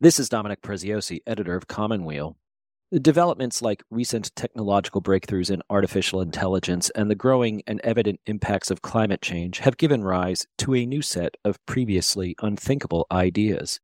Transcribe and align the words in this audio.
This 0.00 0.20
is 0.20 0.28
Dominic 0.28 0.62
Preziosi, 0.62 1.22
editor 1.26 1.56
of 1.56 1.66
Commonweal. 1.66 2.36
Developments 2.92 3.60
like 3.62 3.82
recent 3.90 4.30
technological 4.36 5.02
breakthroughs 5.02 5.50
in 5.50 5.60
artificial 5.68 6.20
intelligence 6.20 6.88
and 6.90 7.10
the 7.10 7.16
growing 7.16 7.64
and 7.66 7.80
evident 7.82 8.20
impacts 8.24 8.70
of 8.70 8.80
climate 8.80 9.20
change 9.20 9.58
have 9.58 9.76
given 9.76 10.04
rise 10.04 10.46
to 10.58 10.76
a 10.76 10.86
new 10.86 11.02
set 11.02 11.36
of 11.44 11.58
previously 11.66 12.36
unthinkable 12.40 13.08
ideas 13.10 13.80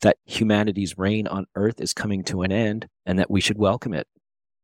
that 0.00 0.16
humanity's 0.24 0.96
reign 0.96 1.26
on 1.26 1.44
Earth 1.54 1.78
is 1.78 1.92
coming 1.92 2.24
to 2.24 2.40
an 2.40 2.50
end 2.50 2.88
and 3.04 3.18
that 3.18 3.30
we 3.30 3.42
should 3.42 3.58
welcome 3.58 3.92
it. 3.92 4.06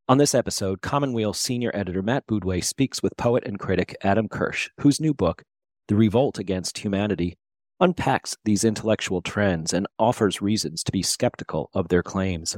On 0.08 0.16
this 0.16 0.34
episode, 0.34 0.80
Commonweal 0.80 1.34
senior 1.34 1.70
editor 1.74 2.00
Matt 2.00 2.26
Boudway 2.26 2.64
speaks 2.64 3.02
with 3.02 3.18
poet 3.18 3.44
and 3.44 3.58
critic 3.58 3.94
Adam 4.02 4.30
Kirsch, 4.30 4.70
whose 4.78 4.98
new 4.98 5.12
book, 5.12 5.42
The 5.88 5.94
Revolt 5.94 6.38
Against 6.38 6.78
Humanity, 6.78 7.36
unpacks 7.80 8.36
these 8.44 8.64
intellectual 8.64 9.22
trends 9.22 9.72
and 9.72 9.86
offers 9.98 10.42
reasons 10.42 10.84
to 10.84 10.92
be 10.92 11.02
skeptical 11.02 11.70
of 11.72 11.88
their 11.88 12.02
claims. 12.02 12.56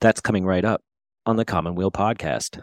That's 0.00 0.20
coming 0.20 0.44
right 0.44 0.64
up 0.64 0.82
on 1.24 1.36
the 1.36 1.44
Commonweal 1.44 1.90
podcast. 1.90 2.62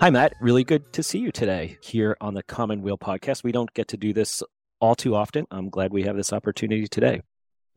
Hi, 0.00 0.10
Matt. 0.10 0.34
Really 0.40 0.62
good 0.62 0.92
to 0.92 1.02
see 1.02 1.18
you 1.18 1.32
today 1.32 1.76
here 1.82 2.16
on 2.20 2.34
the 2.34 2.44
Commonweal 2.44 2.98
podcast. 2.98 3.42
We 3.42 3.50
don't 3.50 3.74
get 3.74 3.88
to 3.88 3.96
do 3.96 4.12
this 4.12 4.44
all 4.80 4.94
too 4.94 5.16
often. 5.16 5.44
I'm 5.50 5.70
glad 5.70 5.92
we 5.92 6.04
have 6.04 6.16
this 6.16 6.32
opportunity 6.32 6.86
today. 6.86 7.20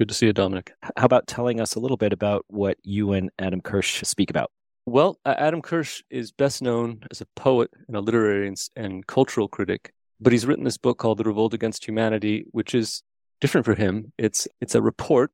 Good 0.02 0.08
to 0.08 0.16
see 0.16 0.26
you, 0.26 0.34
Dominic. 0.34 0.74
How 0.98 1.06
about 1.06 1.28
telling 1.28 1.62
us 1.62 1.76
a 1.76 1.80
little 1.80 1.96
bit 1.96 2.12
about 2.12 2.44
what 2.48 2.80
you 2.82 3.14
and 3.14 3.30
Adam 3.38 3.62
Kirsch 3.62 4.02
speak 4.02 4.32
about? 4.32 4.50
Well, 4.88 5.20
uh, 5.28 5.36
Adam 5.38 5.62
Kirsch 5.62 6.02
is 6.10 6.32
best 6.32 6.60
known 6.60 7.04
as 7.12 7.22
a 7.22 7.28
poet 7.36 7.70
and 7.88 7.96
a 7.96 8.00
literary 8.00 8.48
and, 8.48 8.58
and 8.76 9.06
cultural 9.06 9.48
critic, 9.48 9.94
but 10.20 10.34
he's 10.34 10.48
written 10.48 10.64
this 10.64 10.80
book 10.80 10.98
called 10.98 11.20
The 11.20 11.24
Revolt 11.24 11.54
Against 11.54 11.88
Humanity, 11.88 12.46
which 12.50 12.74
is 12.74 13.04
different 13.42 13.64
for 13.64 13.76
him. 13.76 14.12
It's 14.18 14.48
it's 14.60 14.74
a 14.74 14.82
report 14.82 15.30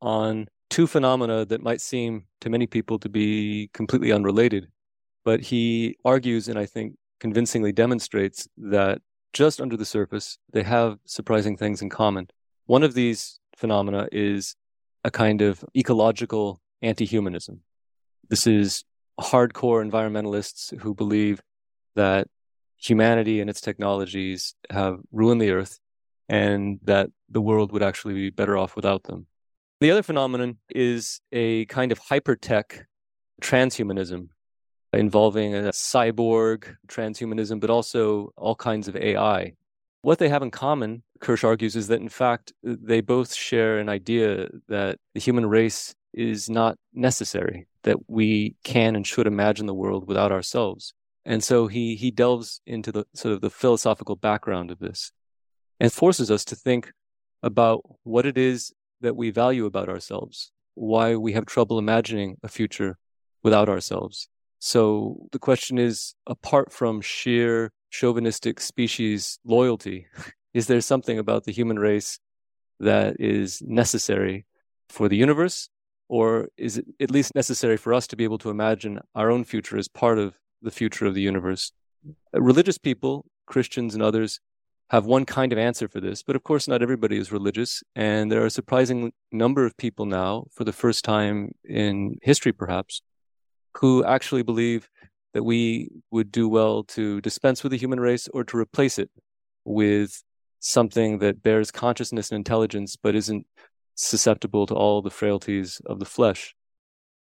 on 0.00 0.48
two 0.70 0.86
phenomena 0.86 1.44
that 1.44 1.60
might 1.60 1.82
seem 1.82 2.24
to 2.40 2.48
many 2.48 2.66
people 2.66 2.98
to 3.00 3.10
be 3.10 3.68
completely 3.74 4.12
unrelated, 4.12 4.68
but 5.26 5.42
he 5.42 5.98
argues 6.06 6.48
and 6.48 6.58
I 6.58 6.64
think 6.64 6.94
convincingly 7.20 7.72
demonstrates 7.72 8.48
that 8.56 9.02
just 9.34 9.60
under 9.60 9.76
the 9.76 9.84
surface 9.84 10.38
they 10.54 10.62
have 10.62 11.00
surprising 11.04 11.58
things 11.58 11.82
in 11.82 11.90
common. 11.90 12.28
One 12.64 12.82
of 12.82 12.94
these 12.94 13.38
phenomena 13.56 14.08
is 14.12 14.54
a 15.04 15.10
kind 15.10 15.42
of 15.42 15.64
ecological 15.76 16.60
anti-humanism. 16.82 17.60
This 18.28 18.46
is 18.46 18.84
hardcore 19.20 19.84
environmentalists 19.88 20.78
who 20.80 20.94
believe 20.94 21.40
that 21.94 22.28
humanity 22.76 23.40
and 23.40 23.48
its 23.48 23.60
technologies 23.60 24.54
have 24.70 25.00
ruined 25.12 25.40
the 25.40 25.50
earth 25.50 25.78
and 26.28 26.78
that 26.82 27.10
the 27.28 27.40
world 27.40 27.72
would 27.72 27.82
actually 27.82 28.14
be 28.14 28.30
better 28.30 28.56
off 28.56 28.76
without 28.76 29.04
them. 29.04 29.26
The 29.80 29.90
other 29.90 30.02
phenomenon 30.02 30.58
is 30.70 31.20
a 31.32 31.66
kind 31.66 31.92
of 31.92 32.00
hypertech 32.00 32.84
transhumanism 33.42 34.28
involving 34.92 35.54
a 35.54 35.70
cyborg 35.70 36.76
transhumanism, 36.88 37.60
but 37.60 37.70
also 37.70 38.32
all 38.36 38.54
kinds 38.54 38.88
of 38.88 38.96
AI. 38.96 39.52
What 40.06 40.20
they 40.20 40.28
have 40.28 40.44
in 40.44 40.52
common, 40.52 41.02
Kirsch 41.18 41.42
argues, 41.42 41.74
is 41.74 41.88
that 41.88 42.00
in 42.00 42.08
fact, 42.08 42.52
they 42.62 43.00
both 43.00 43.34
share 43.34 43.80
an 43.80 43.88
idea 43.88 44.46
that 44.68 45.00
the 45.14 45.20
human 45.20 45.46
race 45.46 45.96
is 46.14 46.48
not 46.48 46.78
necessary, 46.94 47.66
that 47.82 48.08
we 48.08 48.54
can 48.62 48.94
and 48.94 49.04
should 49.04 49.26
imagine 49.26 49.66
the 49.66 49.74
world 49.74 50.06
without 50.06 50.30
ourselves. 50.30 50.94
And 51.24 51.42
so 51.42 51.66
he, 51.66 51.96
he 51.96 52.12
delves 52.12 52.60
into 52.68 52.92
the 52.92 53.04
sort 53.14 53.34
of 53.34 53.40
the 53.40 53.50
philosophical 53.50 54.14
background 54.14 54.70
of 54.70 54.78
this 54.78 55.10
and 55.80 55.92
forces 55.92 56.30
us 56.30 56.44
to 56.44 56.54
think 56.54 56.92
about 57.42 57.80
what 58.04 58.26
it 58.26 58.38
is 58.38 58.72
that 59.00 59.16
we 59.16 59.30
value 59.30 59.66
about 59.66 59.88
ourselves, 59.88 60.52
why 60.76 61.16
we 61.16 61.32
have 61.32 61.46
trouble 61.46 61.80
imagining 61.80 62.36
a 62.44 62.48
future 62.48 62.96
without 63.42 63.68
ourselves. 63.68 64.28
So 64.60 65.26
the 65.32 65.40
question 65.40 65.78
is 65.78 66.14
apart 66.28 66.72
from 66.72 67.00
sheer 67.00 67.72
chauvinistic 67.90 68.60
species 68.60 69.38
loyalty, 69.44 70.06
is 70.54 70.66
there 70.66 70.80
something 70.80 71.18
about 71.18 71.44
the 71.44 71.52
human 71.52 71.78
race 71.78 72.18
that 72.80 73.20
is 73.20 73.62
necessary 73.62 74.46
for 74.88 75.08
the 75.08 75.16
universe 75.16 75.68
or 76.08 76.48
is 76.56 76.78
it 76.78 76.86
at 77.00 77.10
least 77.10 77.34
necessary 77.34 77.76
for 77.76 77.92
us 77.92 78.06
to 78.06 78.16
be 78.16 78.24
able 78.24 78.38
to 78.38 78.50
imagine 78.50 79.00
our 79.14 79.30
own 79.30 79.44
future 79.44 79.76
as 79.76 79.88
part 79.88 80.18
of 80.18 80.38
the 80.62 80.70
future 80.70 81.06
of 81.06 81.14
the 81.14 81.20
universe? 81.20 81.72
Uh, 82.34 82.40
religious 82.40 82.78
people, 82.78 83.26
Christians 83.46 83.94
and 83.94 84.02
others, 84.02 84.40
have 84.90 85.04
one 85.04 85.24
kind 85.24 85.52
of 85.52 85.58
answer 85.58 85.88
for 85.88 86.00
this, 86.00 86.22
but 86.22 86.36
of 86.36 86.44
course, 86.44 86.68
not 86.68 86.80
everybody 86.80 87.18
is 87.18 87.32
religious. 87.32 87.82
And 87.96 88.30
there 88.30 88.42
are 88.42 88.46
a 88.46 88.50
surprising 88.50 89.12
number 89.32 89.66
of 89.66 89.76
people 89.76 90.06
now, 90.06 90.46
for 90.52 90.62
the 90.62 90.72
first 90.72 91.04
time 91.04 91.52
in 91.64 92.18
history 92.22 92.52
perhaps, 92.52 93.02
who 93.78 94.04
actually 94.04 94.42
believe 94.42 94.88
that 95.36 95.42
we 95.42 95.90
would 96.10 96.32
do 96.32 96.48
well 96.48 96.82
to 96.82 97.20
dispense 97.20 97.62
with 97.62 97.70
the 97.70 97.76
human 97.76 98.00
race 98.00 98.26
or 98.32 98.42
to 98.42 98.56
replace 98.56 98.98
it 98.98 99.10
with 99.66 100.22
something 100.60 101.18
that 101.18 101.42
bears 101.42 101.70
consciousness 101.70 102.30
and 102.30 102.38
intelligence 102.38 102.96
but 102.96 103.14
isn't 103.14 103.46
susceptible 103.96 104.64
to 104.64 104.74
all 104.74 105.02
the 105.02 105.10
frailties 105.10 105.78
of 105.84 105.98
the 105.98 106.06
flesh. 106.06 106.54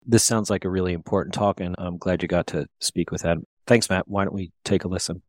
This 0.04 0.24
sounds 0.24 0.50
like 0.50 0.64
a 0.64 0.68
really 0.68 0.94
important 0.94 1.32
talk, 1.32 1.60
and 1.60 1.76
I'm 1.78 1.96
glad 1.96 2.22
you 2.22 2.28
got 2.28 2.48
to 2.48 2.66
speak 2.80 3.12
with 3.12 3.24
Adam. 3.24 3.46
Thanks, 3.68 3.88
Matt. 3.88 4.08
Why 4.08 4.24
don't 4.24 4.34
we 4.34 4.50
take 4.64 4.82
a 4.82 4.88
listen? 4.88 5.22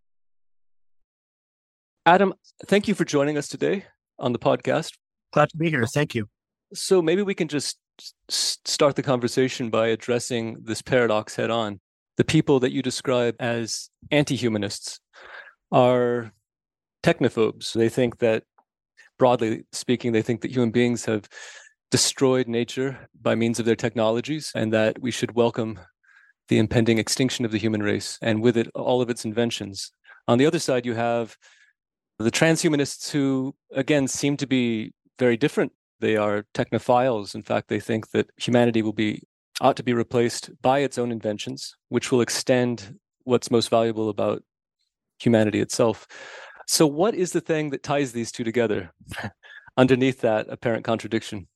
Adam, 2.08 2.34
thank 2.66 2.88
you 2.88 2.96
for 2.96 3.06
joining 3.06 3.38
us 3.38 3.48
today 3.48 3.86
on 4.18 4.34
the 4.34 4.40
podcast. 4.40 4.94
Glad 5.32 5.50
to 5.50 5.58
be 5.58 5.70
here. 5.70 5.86
Thank 5.86 6.16
you. 6.16 6.28
So 6.74 7.04
maybe 7.04 7.22
we 7.22 7.36
can 7.36 7.50
just 7.50 7.78
start 8.30 8.96
the 8.96 9.04
conversation 9.04 9.70
by 9.70 9.90
addressing 9.90 10.58
this 10.64 10.82
paradox 10.82 11.36
head 11.36 11.52
on. 11.52 11.80
The 12.18 12.24
people 12.24 12.60
that 12.60 12.72
you 12.72 12.82
describe 12.82 13.36
as 13.40 13.90
anti 14.12 14.36
humanists 14.36 15.00
are 15.72 16.32
technophobes. 17.04 17.74
They 17.74 17.90
think 17.90 18.20
that 18.20 18.44
broadly 19.18 19.66
speaking, 19.72 20.12
they 20.12 20.22
think 20.22 20.42
that 20.42 20.52
human 20.52 20.72
beings 20.72 21.06
have 21.06 21.28
destroyed 21.92 22.48
nature 22.48 23.10
by 23.22 23.36
means 23.36 23.60
of 23.60 23.66
their 23.66 23.76
technologies 23.76 24.52
and 24.56 24.74
that 24.74 25.00
we 25.02 25.12
should 25.12 25.36
welcome 25.36 25.80
the 26.50 26.58
impending 26.58 26.98
extinction 26.98 27.46
of 27.46 27.52
the 27.52 27.58
human 27.58 27.82
race 27.82 28.18
and 28.22 28.42
with 28.42 28.58
it 28.58 28.68
all 28.76 29.02
of 29.02 29.10
its 29.10 29.26
inventions. 29.26 29.92
On 30.28 30.38
the 30.38 30.46
other 30.46 30.60
side, 30.60 30.86
you 30.86 30.96
have 30.96 31.38
the 32.20 32.32
transhumanists 32.32 33.12
who, 33.12 33.56
again, 33.72 34.08
seem 34.08 34.38
to 34.38 34.48
be 34.48 34.94
very 35.20 35.38
different. 35.38 35.72
They 36.00 36.18
are 36.18 36.46
technophiles. 36.54 37.36
In 37.36 37.44
fact, 37.44 37.70
they 37.70 37.80
think 37.80 38.12
that 38.12 38.30
humanity 38.38 38.82
will 38.82 38.94
be 38.94 39.24
ought 39.62 39.78
to 39.78 39.84
be 39.84 39.94
replaced 39.94 40.50
by 40.62 40.80
its 40.80 40.98
own 40.98 41.12
inventions, 41.12 41.76
which 41.90 42.12
will 42.12 42.22
extend 42.22 42.98
what's 43.24 43.52
most 43.52 43.70
valuable 43.70 44.10
about 44.10 44.44
humanity 45.20 45.60
itself. 45.60 46.08
So, 46.68 46.88
what 46.88 47.16
is 47.16 47.32
the 47.32 47.42
thing 47.42 47.70
that 47.72 47.84
ties 47.84 48.12
these 48.12 48.32
two 48.32 48.44
together 48.44 48.92
underneath 49.78 50.22
that 50.22 50.48
apparent 50.50 50.84
contradiction? 50.84 51.48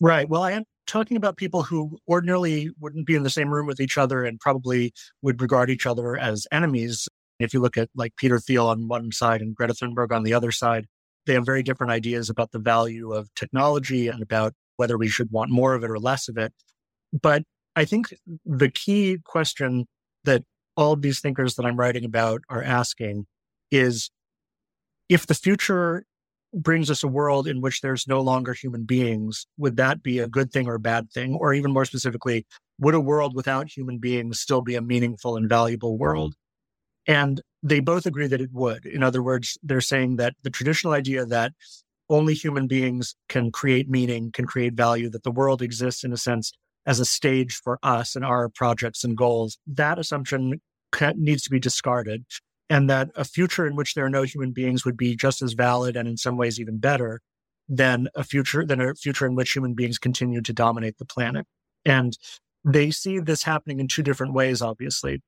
Right. 0.00 0.28
Well, 0.28 0.42
I 0.42 0.52
am 0.52 0.64
talking 0.86 1.16
about 1.16 1.36
people 1.36 1.62
who 1.62 1.98
ordinarily 2.08 2.70
wouldn't 2.80 3.06
be 3.06 3.14
in 3.14 3.24
the 3.24 3.30
same 3.30 3.50
room 3.50 3.66
with 3.66 3.80
each 3.80 3.98
other 3.98 4.24
and 4.24 4.40
probably 4.40 4.92
would 5.22 5.40
regard 5.40 5.70
each 5.70 5.86
other 5.86 6.16
as 6.16 6.46
enemies. 6.52 7.08
If 7.38 7.52
you 7.52 7.60
look 7.60 7.76
at 7.76 7.90
like 7.94 8.16
Peter 8.16 8.38
Thiel 8.38 8.66
on 8.66 8.88
one 8.88 9.12
side 9.12 9.40
and 9.40 9.54
Greta 9.54 9.74
Thunberg 9.74 10.12
on 10.12 10.22
the 10.22 10.34
other 10.34 10.50
side, 10.50 10.86
they 11.26 11.34
have 11.34 11.44
very 11.44 11.62
different 11.62 11.92
ideas 11.92 12.30
about 12.30 12.52
the 12.52 12.58
value 12.58 13.12
of 13.12 13.28
technology 13.34 14.08
and 14.08 14.22
about 14.22 14.54
whether 14.76 14.96
we 14.96 15.08
should 15.08 15.30
want 15.30 15.50
more 15.50 15.74
of 15.74 15.84
it 15.84 15.90
or 15.90 15.98
less 15.98 16.28
of 16.28 16.38
it. 16.38 16.52
But 17.12 17.42
I 17.76 17.84
think 17.84 18.14
the 18.44 18.70
key 18.70 19.18
question 19.24 19.86
that 20.24 20.44
all 20.76 20.92
of 20.92 21.02
these 21.02 21.20
thinkers 21.20 21.54
that 21.56 21.66
I'm 21.66 21.76
writing 21.76 22.04
about 22.04 22.42
are 22.48 22.62
asking 22.62 23.26
is 23.70 24.10
if 25.08 25.26
the 25.26 25.34
future 25.34 26.04
brings 26.54 26.90
us 26.90 27.02
a 27.02 27.08
world 27.08 27.46
in 27.46 27.60
which 27.60 27.80
there's 27.80 28.06
no 28.06 28.20
longer 28.20 28.52
human 28.52 28.84
beings, 28.84 29.46
would 29.58 29.76
that 29.76 30.02
be 30.02 30.18
a 30.18 30.28
good 30.28 30.50
thing 30.50 30.66
or 30.66 30.74
a 30.74 30.80
bad 30.80 31.10
thing? 31.12 31.34
Or 31.34 31.52
even 31.52 31.72
more 31.72 31.84
specifically, 31.84 32.46
would 32.78 32.94
a 32.94 33.00
world 33.00 33.34
without 33.34 33.68
human 33.68 33.98
beings 33.98 34.40
still 34.40 34.62
be 34.62 34.74
a 34.74 34.82
meaningful 34.82 35.36
and 35.36 35.48
valuable 35.48 35.98
world? 35.98 36.34
And 37.06 37.40
they 37.62 37.80
both 37.80 38.06
agree 38.06 38.28
that 38.28 38.40
it 38.40 38.50
would. 38.52 38.86
In 38.86 39.02
other 39.02 39.22
words, 39.22 39.58
they're 39.62 39.80
saying 39.80 40.16
that 40.16 40.34
the 40.42 40.50
traditional 40.50 40.92
idea 40.92 41.26
that 41.26 41.52
only 42.10 42.34
human 42.34 42.66
beings 42.66 43.14
can 43.28 43.50
create 43.50 43.88
meaning, 43.88 44.30
can 44.32 44.46
create 44.46 44.74
value, 44.74 45.10
that 45.10 45.24
the 45.24 45.30
world 45.30 45.60
exists 45.60 46.04
in 46.04 46.12
a 46.12 46.16
sense 46.16 46.52
as 46.88 46.98
a 46.98 47.04
stage 47.04 47.54
for 47.54 47.78
us 47.82 48.16
and 48.16 48.24
our 48.24 48.48
projects 48.48 49.04
and 49.04 49.14
goals, 49.16 49.58
that 49.66 49.98
assumption 49.98 50.58
needs 51.16 51.42
to 51.42 51.50
be 51.50 51.60
discarded 51.60 52.24
and 52.70 52.88
that 52.88 53.10
a 53.14 53.24
future 53.24 53.66
in 53.66 53.76
which 53.76 53.92
there 53.92 54.06
are 54.06 54.10
no 54.10 54.22
human 54.22 54.52
beings 54.52 54.86
would 54.86 54.96
be 54.96 55.14
just 55.14 55.42
as 55.42 55.52
valid 55.52 55.96
and 55.96 56.08
in 56.08 56.16
some 56.16 56.38
ways 56.38 56.58
even 56.58 56.78
better 56.78 57.20
than 57.68 58.08
a 58.14 58.24
future 58.24 58.64
than 58.64 58.80
a 58.80 58.94
future 58.94 59.26
in 59.26 59.34
which 59.34 59.52
human 59.52 59.74
beings 59.74 59.98
continue 59.98 60.40
to 60.40 60.52
dominate 60.54 60.96
the 60.96 61.04
planet. 61.04 61.46
And 61.84 62.16
they 62.64 62.90
see 62.90 63.18
this 63.18 63.42
happening 63.42 63.80
in 63.80 63.88
two 63.88 64.02
different 64.02 64.32
ways, 64.32 64.62
obviously. 64.62 65.22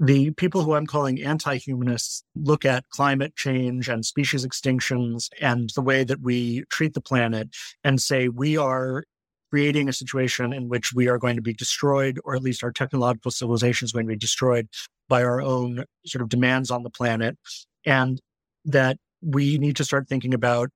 The 0.00 0.30
people 0.32 0.62
who 0.62 0.74
I'm 0.74 0.86
calling 0.86 1.22
anti 1.22 1.56
humanists 1.56 2.24
look 2.34 2.64
at 2.64 2.88
climate 2.88 3.36
change 3.36 3.90
and 3.90 4.06
species 4.06 4.46
extinctions 4.46 5.28
and 5.38 5.70
the 5.74 5.82
way 5.82 6.04
that 6.04 6.22
we 6.22 6.64
treat 6.70 6.94
the 6.94 7.02
planet 7.02 7.48
and 7.84 8.00
say 8.00 8.28
we 8.28 8.56
are 8.56 9.04
creating 9.50 9.88
a 9.88 9.92
situation 9.92 10.52
in 10.52 10.68
which 10.68 10.92
we 10.92 11.08
are 11.08 11.18
going 11.18 11.36
to 11.36 11.42
be 11.42 11.54
destroyed, 11.54 12.18
or 12.24 12.34
at 12.34 12.42
least 12.42 12.62
our 12.62 12.72
technological 12.72 13.30
civilization 13.30 13.86
is 13.86 13.92
going 13.92 14.06
to 14.06 14.12
be 14.12 14.16
destroyed 14.16 14.68
by 15.08 15.22
our 15.22 15.40
own 15.40 15.84
sort 16.06 16.22
of 16.22 16.28
demands 16.28 16.70
on 16.70 16.82
the 16.82 16.90
planet. 16.90 17.36
And 17.84 18.20
that 18.64 18.98
we 19.22 19.58
need 19.58 19.76
to 19.76 19.84
start 19.84 20.08
thinking 20.08 20.34
about 20.34 20.70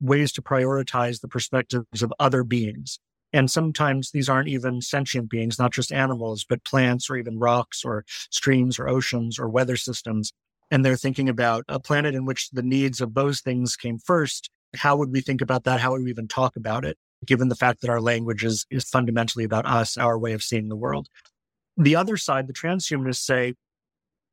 ways 0.00 0.32
to 0.32 0.42
prioritize 0.42 1.20
the 1.20 1.28
perspectives 1.28 2.02
of 2.02 2.12
other 2.18 2.42
beings. 2.44 2.98
And 3.32 3.50
sometimes 3.50 4.10
these 4.10 4.28
aren't 4.28 4.48
even 4.48 4.80
sentient 4.80 5.30
beings, 5.30 5.58
not 5.58 5.72
just 5.72 5.92
animals, 5.92 6.44
but 6.48 6.64
plants 6.64 7.10
or 7.10 7.16
even 7.16 7.38
rocks 7.38 7.84
or 7.84 8.04
streams 8.30 8.78
or 8.78 8.88
oceans 8.88 9.38
or 9.38 9.48
weather 9.48 9.76
systems. 9.76 10.32
And 10.70 10.84
they're 10.84 10.96
thinking 10.96 11.28
about 11.28 11.64
a 11.68 11.78
planet 11.78 12.14
in 12.14 12.24
which 12.24 12.50
the 12.50 12.62
needs 12.62 13.00
of 13.00 13.14
those 13.14 13.40
things 13.40 13.76
came 13.76 13.98
first. 13.98 14.50
How 14.74 14.96
would 14.96 15.12
we 15.12 15.20
think 15.20 15.40
about 15.40 15.64
that? 15.64 15.80
How 15.80 15.92
would 15.92 16.02
we 16.02 16.10
even 16.10 16.28
talk 16.28 16.56
about 16.56 16.84
it, 16.84 16.98
given 17.26 17.48
the 17.48 17.54
fact 17.54 17.80
that 17.80 17.90
our 17.90 18.00
language 18.00 18.44
is, 18.44 18.66
is 18.70 18.84
fundamentally 18.84 19.44
about 19.44 19.66
us, 19.66 19.96
our 19.96 20.18
way 20.18 20.32
of 20.32 20.42
seeing 20.42 20.68
the 20.68 20.76
world? 20.76 21.08
The 21.76 21.96
other 21.96 22.16
side, 22.16 22.46
the 22.46 22.52
transhumanists 22.52 23.24
say, 23.24 23.54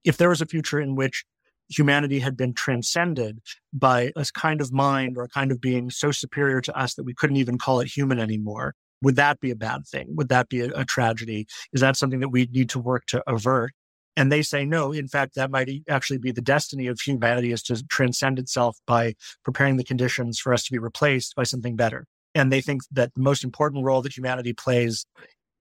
if 0.03 0.17
there 0.17 0.29
was 0.29 0.41
a 0.41 0.45
future 0.45 0.79
in 0.79 0.95
which 0.95 1.25
humanity 1.69 2.19
had 2.19 2.37
been 2.37 2.53
transcended 2.53 3.39
by 3.71 4.11
a 4.15 4.25
kind 4.33 4.61
of 4.61 4.71
mind 4.71 5.17
or 5.17 5.23
a 5.23 5.29
kind 5.29 5.51
of 5.51 5.61
being 5.61 5.89
so 5.89 6.11
superior 6.11 6.61
to 6.61 6.77
us 6.77 6.95
that 6.95 7.03
we 7.03 7.13
couldn't 7.13 7.37
even 7.37 7.57
call 7.57 7.79
it 7.79 7.87
human 7.87 8.19
anymore, 8.19 8.75
would 9.01 9.15
that 9.15 9.39
be 9.39 9.51
a 9.51 9.55
bad 9.55 9.85
thing? 9.87 10.07
Would 10.15 10.29
that 10.29 10.49
be 10.49 10.61
a, 10.61 10.69
a 10.73 10.85
tragedy? 10.85 11.47
Is 11.73 11.81
that 11.81 11.97
something 11.97 12.19
that 12.21 12.29
we 12.29 12.47
need 12.51 12.69
to 12.71 12.79
work 12.79 13.05
to 13.07 13.23
avert? 13.27 13.71
And 14.15 14.31
they 14.31 14.43
say, 14.43 14.63
no, 14.63 14.91
in 14.91 15.07
fact, 15.07 15.35
that 15.35 15.49
might 15.49 15.69
actually 15.89 16.19
be 16.19 16.31
the 16.31 16.41
destiny 16.41 16.87
of 16.87 16.99
humanity 16.99 17.51
is 17.51 17.63
to 17.63 17.83
transcend 17.87 18.37
itself 18.37 18.77
by 18.85 19.15
preparing 19.43 19.77
the 19.77 19.83
conditions 19.83 20.39
for 20.39 20.53
us 20.53 20.63
to 20.65 20.71
be 20.71 20.77
replaced 20.77 21.35
by 21.35 21.43
something 21.43 21.75
better. 21.75 22.05
And 22.35 22.51
they 22.51 22.61
think 22.61 22.81
that 22.91 23.13
the 23.13 23.21
most 23.21 23.43
important 23.43 23.85
role 23.85 24.01
that 24.01 24.17
humanity 24.17 24.53
plays 24.53 25.05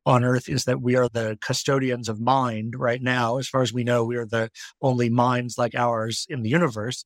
on 0.04 0.24
earth 0.24 0.48
is 0.48 0.64
that 0.64 0.82
we 0.82 0.96
are 0.96 1.08
the 1.08 1.38
custodians 1.40 2.08
of 2.08 2.20
mind 2.20 2.74
right 2.76 3.02
now. 3.02 3.38
As 3.38 3.48
far 3.48 3.62
as 3.62 3.72
we 3.72 3.84
know, 3.84 4.04
we 4.04 4.16
are 4.16 4.26
the 4.26 4.50
only 4.80 5.08
minds 5.08 5.56
like 5.58 5.74
ours 5.74 6.26
in 6.28 6.42
the 6.42 6.50
universe. 6.50 7.04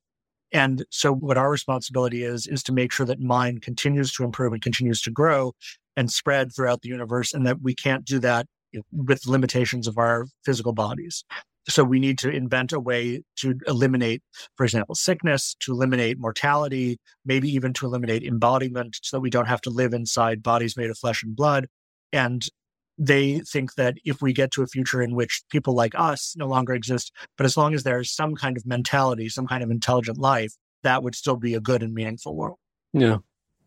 And 0.52 0.84
so 0.90 1.12
what 1.12 1.36
our 1.36 1.50
responsibility 1.50 2.22
is, 2.22 2.46
is 2.46 2.62
to 2.64 2.72
make 2.72 2.92
sure 2.92 3.04
that 3.06 3.20
mind 3.20 3.62
continues 3.62 4.12
to 4.14 4.24
improve 4.24 4.52
and 4.52 4.62
continues 4.62 5.02
to 5.02 5.10
grow 5.10 5.52
and 5.96 6.10
spread 6.10 6.54
throughout 6.54 6.82
the 6.82 6.88
universe 6.88 7.34
and 7.34 7.46
that 7.46 7.60
we 7.60 7.74
can't 7.74 8.04
do 8.04 8.18
that 8.20 8.46
with 8.92 9.26
limitations 9.26 9.86
of 9.88 9.98
our 9.98 10.26
physical 10.44 10.72
bodies. 10.72 11.24
So 11.68 11.82
we 11.82 11.98
need 11.98 12.18
to 12.18 12.30
invent 12.30 12.72
a 12.72 12.80
way 12.80 13.22
to 13.36 13.58
eliminate, 13.66 14.22
for 14.56 14.64
example, 14.64 14.94
sickness, 14.94 15.56
to 15.60 15.72
eliminate 15.72 16.18
mortality, 16.18 16.98
maybe 17.24 17.48
even 17.48 17.72
to 17.74 17.86
eliminate 17.86 18.22
embodiment 18.22 18.98
so 19.02 19.16
that 19.16 19.20
we 19.20 19.30
don't 19.30 19.48
have 19.48 19.60
to 19.62 19.70
live 19.70 19.92
inside 19.92 20.42
bodies 20.42 20.76
made 20.76 20.90
of 20.90 20.98
flesh 20.98 21.22
and 21.22 21.34
blood. 21.34 21.66
And 22.12 22.46
they 22.98 23.40
think 23.40 23.74
that 23.74 23.96
if 24.04 24.22
we 24.22 24.32
get 24.32 24.50
to 24.52 24.62
a 24.62 24.66
future 24.66 25.02
in 25.02 25.14
which 25.14 25.42
people 25.50 25.74
like 25.74 25.94
us 25.96 26.34
no 26.36 26.46
longer 26.46 26.72
exist, 26.72 27.12
but 27.36 27.44
as 27.44 27.56
long 27.56 27.74
as 27.74 27.82
there's 27.82 28.10
some 28.10 28.34
kind 28.34 28.56
of 28.56 28.64
mentality, 28.64 29.28
some 29.28 29.46
kind 29.46 29.62
of 29.62 29.70
intelligent 29.70 30.18
life, 30.18 30.54
that 30.82 31.02
would 31.02 31.14
still 31.14 31.36
be 31.36 31.54
a 31.54 31.60
good 31.60 31.82
and 31.82 31.92
meaningful 31.92 32.34
world. 32.34 32.58
Yeah. 32.92 33.18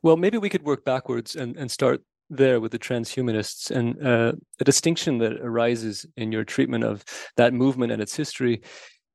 Well, 0.02 0.16
maybe 0.16 0.38
we 0.38 0.50
could 0.50 0.64
work 0.64 0.86
backwards 0.86 1.36
and, 1.36 1.58
and 1.58 1.70
start 1.70 2.02
there 2.30 2.60
with 2.60 2.72
the 2.72 2.80
transhumanists 2.80 3.72
and 3.72 4.06
uh, 4.06 4.34
a 4.60 4.64
distinction 4.64 5.18
that 5.20 5.34
arises 5.42 6.06
in 6.18 6.32
your 6.32 6.44
treatment 6.44 6.84
of 6.84 7.04
that 7.38 7.54
movement 7.54 7.92
and 7.92 8.02
its 8.02 8.16
history 8.16 8.62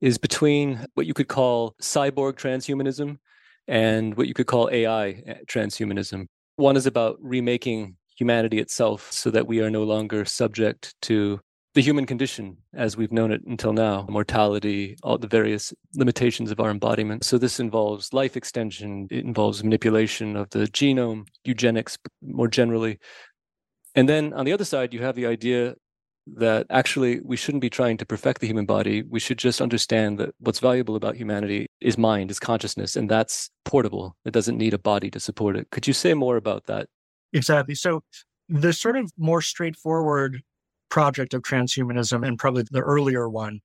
is 0.01 0.19
between 0.19 0.85
what 0.95 1.07
you 1.07 1.15
could 1.15 1.29
call 1.29 1.75
cyborg 1.81 2.35
transhumanism 2.35 3.19
and 3.69 4.17
what 4.17 4.29
you 4.29 4.35
could 4.35 4.47
call 4.47 4.69
AI 4.71 5.11
uh, 5.11 5.35
transhumanism. 5.47 6.27
One 6.57 6.77
is 6.77 6.87
about 6.87 7.17
remaking 7.21 7.97
humanity 8.17 8.59
itself 8.59 9.11
so 9.11 9.31
that 9.31 9.47
we 9.47 9.61
are 9.61 9.71
no 9.71 9.83
longer 9.83 10.25
subject 10.25 10.95
to 11.03 11.41
the 11.75 11.82
human 11.82 12.06
condition 12.06 12.56
as 12.73 12.97
we've 12.97 13.12
known 13.12 13.32
it 13.32 13.43
until 13.47 13.73
now 13.73 14.06
mortality 14.09 14.97
all 15.03 15.19
the 15.19 15.26
various 15.26 15.75
limitations 15.94 16.50
of 16.50 16.61
our 16.61 16.71
embodiment. 16.71 17.25
So 17.25 17.37
this 17.37 17.61
involves 17.61 18.12
life 18.12 18.37
extension 18.37 19.09
it 19.11 19.25
involves 19.25 19.62
manipulation 19.62 20.37
of 20.37 20.50
the 20.50 20.67
genome 20.67 21.26
eugenics 21.44 21.99
more 22.23 22.49
generally. 22.49 22.99
And 23.94 24.09
then 24.09 24.32
on 24.32 24.44
the 24.44 24.53
other 24.53 24.65
side 24.65 24.94
you 24.94 25.03
have 25.03 25.17
the 25.17 25.26
idea 25.26 25.75
that 26.26 26.67
actually 26.71 27.21
we 27.21 27.37
shouldn't 27.37 27.61
be 27.61 27.69
trying 27.69 27.99
to 27.99 28.06
perfect 28.06 28.41
the 28.41 28.47
human 28.47 28.65
body. 28.65 29.03
We 29.03 29.20
should 29.20 29.38
just 29.38 29.61
understand 29.61 30.19
that 30.19 30.35
what's 30.38 30.61
valuable 30.61 30.97
about 30.97 31.17
humanity 31.17 31.67
is 31.81 31.99
mind 31.99 32.31
is 32.31 32.38
consciousness 32.38 32.97
and 32.97 33.11
that's 33.11 33.50
portable. 33.65 34.17
It 34.25 34.32
doesn't 34.32 34.56
need 34.56 34.75
a 34.75 34.79
body 34.79 35.11
to 35.11 35.20
support 35.20 35.56
it. 35.56 35.69
Could 35.70 35.87
you 35.87 35.93
say 35.93 36.15
more 36.15 36.37
about 36.37 36.65
that? 36.67 36.88
Exactly. 37.32 37.75
So 37.75 38.03
the 38.49 38.73
sort 38.73 38.97
of 38.97 39.12
more 39.19 39.43
straightforward 39.43 40.43
project 40.94 41.35
of 41.35 41.43
transhumanism, 41.43 42.25
and 42.25 42.38
probably 42.38 42.62
the 42.70 42.79
earlier 42.79 43.29
one, 43.29 43.58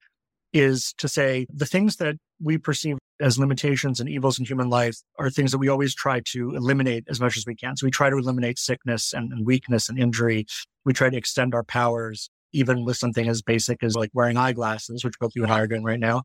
is 0.52 0.96
to 0.98 1.08
say 1.08 1.46
the 1.54 1.66
things 1.68 1.98
that 1.98 2.16
we 2.42 2.58
perceive 2.58 2.98
as 3.20 3.38
limitations 3.38 4.00
and 4.00 4.10
evils 4.10 4.40
in 4.40 4.46
human 4.46 4.68
life 4.68 4.96
are 5.20 5.30
things 5.30 5.52
that 5.52 5.60
we 5.60 5.68
always 5.68 5.94
try 5.94 6.20
to 6.26 6.56
eliminate 6.56 7.04
as 7.08 7.22
much 7.22 7.38
as 7.38 7.46
we 7.46 7.54
can. 7.54 7.78
So 7.78 7.86
we 7.86 7.92
try 7.92 8.10
to 8.10 8.18
eliminate 8.18 8.58
sickness 8.58 9.14
and, 9.14 9.46
weakness 9.46 9.90
and 9.90 10.00
injury. 10.00 10.48
We 10.86 10.94
try 10.94 11.12
to 11.12 11.18
extend 11.18 11.54
our 11.54 11.64
powers, 11.64 12.32
even 12.52 12.84
with 12.84 12.98
something 12.98 13.30
as 13.30 13.44
basic 13.44 13.84
as 13.84 13.94
like 13.94 14.10
wearing 14.12 14.36
eyeglasses, 14.36 15.04
which 15.04 15.20
both 15.20 15.34
you 15.36 15.44
and 15.44 15.52
I 15.52 15.60
are 15.60 15.68
doing 15.68 15.84
right 15.84 16.00
now, 16.00 16.24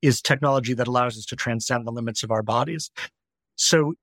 is 0.00 0.22
technology 0.22 0.74
that 0.74 0.86
allows 0.86 1.18
us 1.18 1.26
to 1.26 1.34
transcend 1.34 1.88
the 1.88 1.90
limits 1.90 2.22
of 2.22 2.30
our 2.30 2.44
bodies. 2.44 2.88
So 3.56 3.94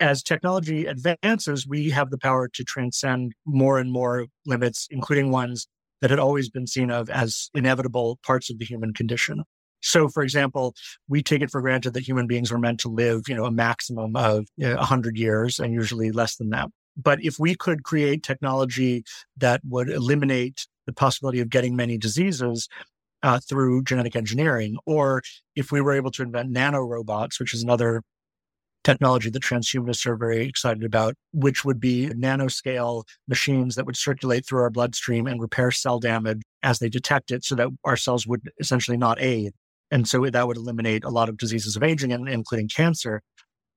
as 0.00 0.22
technology 0.22 0.86
advances, 0.86 1.66
we 1.66 1.90
have 1.90 2.08
the 2.08 2.16
power 2.16 2.48
to 2.48 2.64
transcend 2.64 3.34
more 3.44 3.78
and 3.78 3.92
more 3.92 4.28
limits, 4.46 4.88
including 4.90 5.30
ones 5.30 5.68
that 6.00 6.10
had 6.10 6.18
always 6.18 6.48
been 6.48 6.66
seen 6.66 6.90
of 6.90 7.10
as 7.10 7.50
inevitable 7.54 8.18
parts 8.24 8.50
of 8.50 8.58
the 8.58 8.64
human 8.64 8.92
condition. 8.92 9.42
So, 9.82 10.08
for 10.08 10.22
example, 10.22 10.74
we 11.08 11.22
take 11.22 11.42
it 11.42 11.50
for 11.50 11.60
granted 11.60 11.94
that 11.94 12.06
human 12.06 12.26
beings 12.26 12.52
are 12.52 12.58
meant 12.58 12.80
to 12.80 12.88
live, 12.88 13.22
you 13.28 13.34
know, 13.34 13.46
a 13.46 13.50
maximum 13.50 14.14
of 14.14 14.46
you 14.56 14.68
know, 14.68 14.76
100 14.76 15.16
years 15.16 15.58
and 15.58 15.72
usually 15.72 16.10
less 16.10 16.36
than 16.36 16.50
that. 16.50 16.68
But 16.96 17.24
if 17.24 17.38
we 17.38 17.54
could 17.54 17.82
create 17.82 18.22
technology 18.22 19.04
that 19.38 19.62
would 19.66 19.88
eliminate 19.88 20.66
the 20.86 20.92
possibility 20.92 21.40
of 21.40 21.48
getting 21.48 21.76
many 21.76 21.96
diseases 21.96 22.68
uh, 23.22 23.40
through 23.48 23.84
genetic 23.84 24.16
engineering, 24.16 24.76
or 24.86 25.22
if 25.54 25.72
we 25.72 25.80
were 25.80 25.92
able 25.92 26.10
to 26.12 26.22
invent 26.22 26.52
nanorobots, 26.52 27.38
which 27.38 27.54
is 27.54 27.62
another 27.62 28.02
technology 28.84 29.30
that 29.30 29.42
transhumanists 29.42 30.06
are 30.06 30.16
very 30.16 30.46
excited 30.46 30.84
about, 30.84 31.14
which 31.32 31.64
would 31.64 31.80
be 31.80 32.08
nanoscale 32.08 33.04
machines 33.28 33.74
that 33.74 33.86
would 33.86 33.96
circulate 33.96 34.46
through 34.46 34.60
our 34.60 34.70
bloodstream 34.70 35.26
and 35.26 35.40
repair 35.40 35.70
cell 35.70 35.98
damage 35.98 36.42
as 36.62 36.78
they 36.78 36.88
detect 36.88 37.30
it 37.30 37.44
so 37.44 37.54
that 37.54 37.68
our 37.84 37.96
cells 37.96 38.26
would 38.26 38.50
essentially 38.58 38.96
not 38.96 39.20
age. 39.20 39.52
And 39.90 40.08
so 40.08 40.24
that 40.24 40.46
would 40.46 40.56
eliminate 40.56 41.04
a 41.04 41.10
lot 41.10 41.28
of 41.28 41.36
diseases 41.36 41.76
of 41.76 41.82
aging, 41.82 42.10
including 42.10 42.68
cancer. 42.68 43.22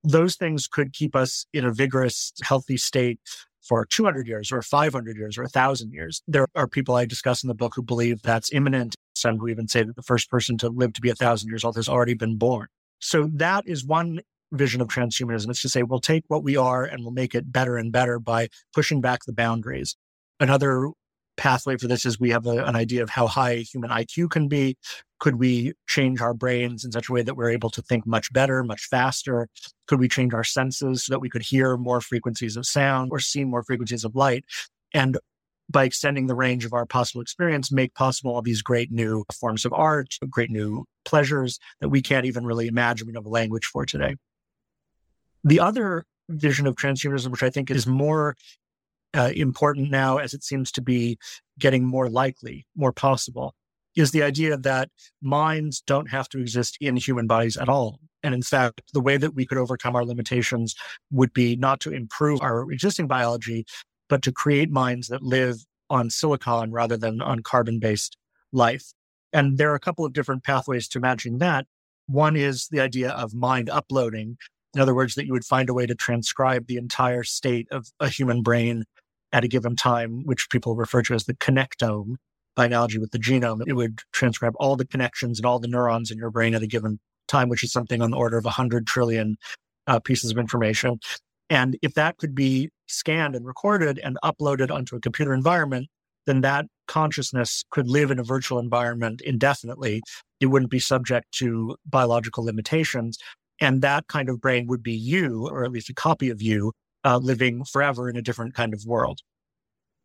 Those 0.03 0.35
things 0.35 0.67
could 0.67 0.93
keep 0.93 1.15
us 1.15 1.45
in 1.53 1.65
a 1.65 1.73
vigorous, 1.73 2.33
healthy 2.43 2.77
state 2.77 3.19
for 3.67 3.85
200 3.85 4.27
years 4.27 4.51
or 4.51 4.61
500 4.61 5.17
years 5.17 5.37
or 5.37 5.43
1,000 5.43 5.91
years. 5.91 6.21
There 6.27 6.45
are 6.55 6.67
people 6.67 6.95
I 6.95 7.05
discuss 7.05 7.43
in 7.43 7.47
the 7.47 7.55
book 7.55 7.73
who 7.75 7.81
believe 7.81 8.21
that's 8.21 8.51
imminent. 8.53 8.95
Some 9.15 9.37
who 9.37 9.47
even 9.47 9.67
say 9.67 9.83
that 9.83 9.95
the 9.95 10.03
first 10.03 10.29
person 10.29 10.57
to 10.59 10.69
live 10.69 10.93
to 10.93 11.01
be 11.01 11.09
1,000 11.09 11.47
years 11.49 11.63
old 11.63 11.77
has 11.77 11.87
already 11.87 12.13
been 12.13 12.37
born. 12.37 12.67
So 12.99 13.29
that 13.33 13.63
is 13.65 13.85
one 13.85 14.19
vision 14.53 14.81
of 14.81 14.87
transhumanism. 14.87 15.49
It's 15.49 15.61
to 15.61 15.69
say 15.69 15.83
we'll 15.83 15.99
take 15.99 16.23
what 16.27 16.43
we 16.43 16.55
are 16.55 16.83
and 16.83 17.03
we'll 17.03 17.11
make 17.11 17.35
it 17.35 17.51
better 17.51 17.77
and 17.77 17.91
better 17.91 18.19
by 18.19 18.49
pushing 18.73 19.01
back 19.01 19.25
the 19.25 19.33
boundaries. 19.33 19.95
Another 20.39 20.89
pathway 21.35 21.77
for 21.77 21.87
this 21.87 22.05
is 22.05 22.19
we 22.19 22.29
have 22.29 22.45
a, 22.45 22.63
an 22.65 22.75
idea 22.75 23.03
of 23.03 23.09
how 23.09 23.27
high 23.27 23.57
human 23.57 23.89
IQ 23.89 24.29
can 24.29 24.47
be. 24.47 24.77
Could 25.19 25.35
we 25.35 25.73
change 25.87 26.21
our 26.21 26.33
brains 26.33 26.85
in 26.85 26.91
such 26.91 27.09
a 27.09 27.11
way 27.11 27.21
that 27.21 27.35
we're 27.35 27.49
able 27.49 27.69
to 27.71 27.81
think 27.81 28.05
much 28.05 28.31
better, 28.31 28.63
much 28.63 28.85
faster? 28.85 29.47
Could 29.87 29.99
we 29.99 30.07
change 30.07 30.33
our 30.33 30.43
senses 30.43 31.05
so 31.05 31.13
that 31.13 31.19
we 31.19 31.29
could 31.29 31.41
hear 31.41 31.77
more 31.77 32.01
frequencies 32.01 32.55
of 32.55 32.65
sound 32.65 33.11
or 33.11 33.19
see 33.19 33.45
more 33.45 33.63
frequencies 33.63 34.03
of 34.03 34.15
light? 34.15 34.45
And 34.93 35.17
by 35.69 35.85
extending 35.85 36.27
the 36.27 36.35
range 36.35 36.65
of 36.65 36.73
our 36.73 36.85
possible 36.85 37.21
experience, 37.21 37.71
make 37.71 37.95
possible 37.95 38.35
all 38.35 38.41
these 38.41 38.61
great 38.61 38.91
new 38.91 39.23
forms 39.33 39.65
of 39.65 39.73
art, 39.73 40.15
great 40.29 40.51
new 40.51 40.85
pleasures 41.05 41.57
that 41.79 41.89
we 41.89 42.01
can't 42.01 42.25
even 42.25 42.45
really 42.45 42.67
imagine 42.67 43.07
we 43.07 43.13
have 43.13 43.25
a 43.25 43.29
language 43.29 43.65
for 43.65 43.85
today. 43.85 44.15
The 45.43 45.59
other 45.59 46.05
vision 46.29 46.67
of 46.67 46.75
transhumanism, 46.75 47.29
which 47.29 47.43
I 47.43 47.49
think 47.49 47.69
is 47.69 47.85
more 47.85 48.35
uh, 49.15 49.31
important 49.35 49.91
now 49.91 50.17
as 50.17 50.33
it 50.33 50.43
seems 50.43 50.71
to 50.73 50.81
be 50.81 51.17
getting 51.59 51.85
more 51.85 52.09
likely, 52.09 52.65
more 52.75 52.91
possible, 52.91 53.53
is 53.95 54.11
the 54.11 54.23
idea 54.23 54.57
that 54.57 54.89
minds 55.21 55.83
don't 55.85 56.09
have 56.09 56.27
to 56.29 56.39
exist 56.39 56.77
in 56.81 56.95
human 56.95 57.27
bodies 57.27 57.57
at 57.57 57.69
all. 57.69 57.99
And 58.23 58.33
in 58.33 58.41
fact, 58.41 58.81
the 58.93 59.01
way 59.01 59.17
that 59.17 59.35
we 59.35 59.45
could 59.45 59.57
overcome 59.57 59.95
our 59.95 60.05
limitations 60.05 60.75
would 61.11 61.33
be 61.33 61.55
not 61.55 61.79
to 61.81 61.91
improve 61.91 62.41
our 62.41 62.71
existing 62.71 63.07
biology, 63.07 63.65
but 64.09 64.21
to 64.23 64.31
create 64.31 64.71
minds 64.71 65.09
that 65.09 65.21
live 65.21 65.57
on 65.89 66.09
silicon 66.09 66.71
rather 66.71 66.97
than 66.97 67.21
on 67.21 67.43
carbon 67.43 67.79
based 67.79 68.17
life. 68.51 68.93
And 69.31 69.57
there 69.57 69.71
are 69.71 69.75
a 69.75 69.79
couple 69.79 70.05
of 70.05 70.13
different 70.13 70.43
pathways 70.43 70.87
to 70.89 70.99
imagining 70.99 71.39
that. 71.39 71.65
One 72.07 72.35
is 72.35 72.67
the 72.69 72.79
idea 72.79 73.11
of 73.11 73.33
mind 73.33 73.69
uploading. 73.69 74.37
In 74.73 74.81
other 74.81 74.95
words, 74.95 75.15
that 75.15 75.25
you 75.25 75.33
would 75.33 75.45
find 75.45 75.69
a 75.69 75.73
way 75.73 75.85
to 75.85 75.95
transcribe 75.95 76.67
the 76.67 76.77
entire 76.77 77.23
state 77.23 77.67
of 77.71 77.87
a 77.99 78.09
human 78.09 78.41
brain 78.41 78.85
at 79.31 79.43
a 79.43 79.47
given 79.47 79.75
time, 79.75 80.23
which 80.25 80.49
people 80.49 80.75
refer 80.75 81.01
to 81.03 81.13
as 81.13 81.25
the 81.25 81.35
connectome 81.35 82.15
by 82.55 82.65
analogy 82.65 82.99
with 82.99 83.11
the 83.11 83.19
genome. 83.19 83.61
It 83.65 83.73
would 83.73 83.99
transcribe 84.11 84.53
all 84.57 84.75
the 84.75 84.85
connections 84.85 85.39
and 85.39 85.45
all 85.45 85.59
the 85.59 85.67
neurons 85.67 86.11
in 86.11 86.17
your 86.17 86.29
brain 86.29 86.55
at 86.55 86.61
a 86.61 86.67
given 86.67 86.99
time, 87.27 87.49
which 87.49 87.63
is 87.63 87.71
something 87.71 88.01
on 88.01 88.11
the 88.11 88.17
order 88.17 88.37
of 88.37 88.45
100 88.45 88.85
trillion 88.85 89.37
uh, 89.87 89.99
pieces 89.99 90.31
of 90.31 90.37
information. 90.37 90.99
And 91.49 91.77
if 91.81 91.93
that 91.95 92.17
could 92.17 92.35
be 92.35 92.69
scanned 92.87 93.35
and 93.35 93.45
recorded 93.45 93.99
and 94.03 94.17
uploaded 94.23 94.71
onto 94.71 94.95
a 94.95 94.99
computer 94.99 95.33
environment, 95.33 95.87
then 96.25 96.41
that 96.41 96.65
consciousness 96.87 97.63
could 97.69 97.87
live 97.87 98.11
in 98.11 98.19
a 98.19 98.23
virtual 98.23 98.59
environment 98.59 99.21
indefinitely. 99.21 100.01
It 100.39 100.47
wouldn't 100.47 100.71
be 100.71 100.79
subject 100.79 101.31
to 101.39 101.75
biological 101.85 102.45
limitations. 102.45 103.17
And 103.61 103.81
that 103.81 104.07
kind 104.07 104.29
of 104.29 104.41
brain 104.41 104.67
would 104.67 104.83
be 104.83 104.93
you, 104.93 105.47
or 105.47 105.63
at 105.63 105.71
least 105.71 105.89
a 105.89 105.93
copy 105.93 106.29
of 106.29 106.41
you, 106.41 106.73
uh, 107.03 107.17
living 107.17 107.65
forever 107.65 108.09
in 108.09 108.15
a 108.15 108.21
different 108.21 108.53
kind 108.53 108.73
of 108.73 108.83
world. 108.85 109.19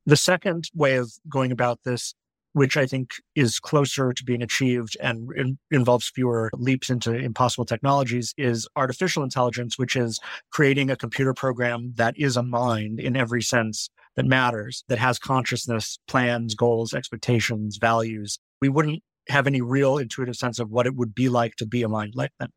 The 0.07 0.17
second 0.17 0.71
way 0.75 0.97
of 0.97 1.13
going 1.29 1.53
about 1.53 1.81
this 1.85 2.15
which 2.53 2.77
I 2.77 2.87
think 2.87 3.15
is 3.35 3.61
closer 3.61 4.13
to 4.13 4.25
being 4.25 4.43
achieved 4.43 4.97
and 5.01 5.31
in, 5.37 5.59
involves 5.71 6.09
fewer 6.09 6.51
leaps 6.55 6.91
into 6.91 7.15
impossible 7.15 7.65
technologies, 7.65 8.35
is 8.37 8.67
artificial 8.75 9.23
intelligence, 9.23 9.79
which 9.79 9.97
is 9.97 10.19
creating 10.51 10.91
a 10.91 10.97
computer 10.97 11.35
program 11.35 11.93
that 11.97 12.19
is 12.19 12.37
a 12.37 12.43
mind 12.43 13.01
in 13.01 13.17
every 13.17 13.43
sense 13.43 13.91
that 14.17 14.27
matters, 14.27 14.83
that 14.89 14.99
has 14.99 15.19
consciousness, 15.19 15.99
plans, 16.09 16.55
goals, 16.55 16.95
expectations, 16.95 17.77
values. 17.77 18.39
We 18.61 18.69
wouldn't 18.69 19.03
have 19.29 19.47
any 19.47 19.61
real 19.61 19.99
intuitive 19.99 20.37
sense 20.37 20.59
of 20.59 20.71
what 20.71 20.87
it 20.87 20.97
would 20.97 21.15
be 21.15 21.29
like 21.29 21.55
to 21.57 21.67
be 21.67 21.83
a 21.83 21.89
mind 21.89 22.15
like 22.17 22.33
that. 22.41 22.51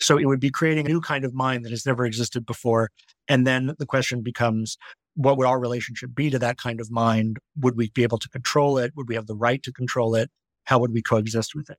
So 0.00 0.18
it 0.18 0.24
would 0.24 0.40
be 0.40 0.50
creating 0.50 0.86
a 0.86 0.88
new 0.88 1.00
kind 1.00 1.24
of 1.24 1.34
mind 1.34 1.64
that 1.64 1.70
has 1.70 1.84
never 1.84 2.04
existed 2.04 2.46
before. 2.46 2.90
And 3.28 3.46
then 3.46 3.74
the 3.78 3.86
question 3.86 4.22
becomes, 4.22 4.76
what 5.14 5.36
would 5.36 5.46
our 5.46 5.60
relationship 5.60 6.14
be 6.14 6.30
to 6.30 6.38
that 6.38 6.56
kind 6.56 6.80
of 6.80 6.90
mind? 6.90 7.38
Would 7.58 7.76
we 7.76 7.90
be 7.90 8.02
able 8.02 8.18
to 8.18 8.28
control 8.28 8.78
it? 8.78 8.92
Would 8.96 9.08
we 9.08 9.14
have 9.14 9.26
the 9.26 9.36
right 9.36 9.62
to 9.62 9.72
control 9.72 10.14
it? 10.14 10.30
How 10.64 10.78
would 10.78 10.92
we 10.92 11.02
coexist 11.02 11.54
with 11.54 11.68
it? 11.68 11.78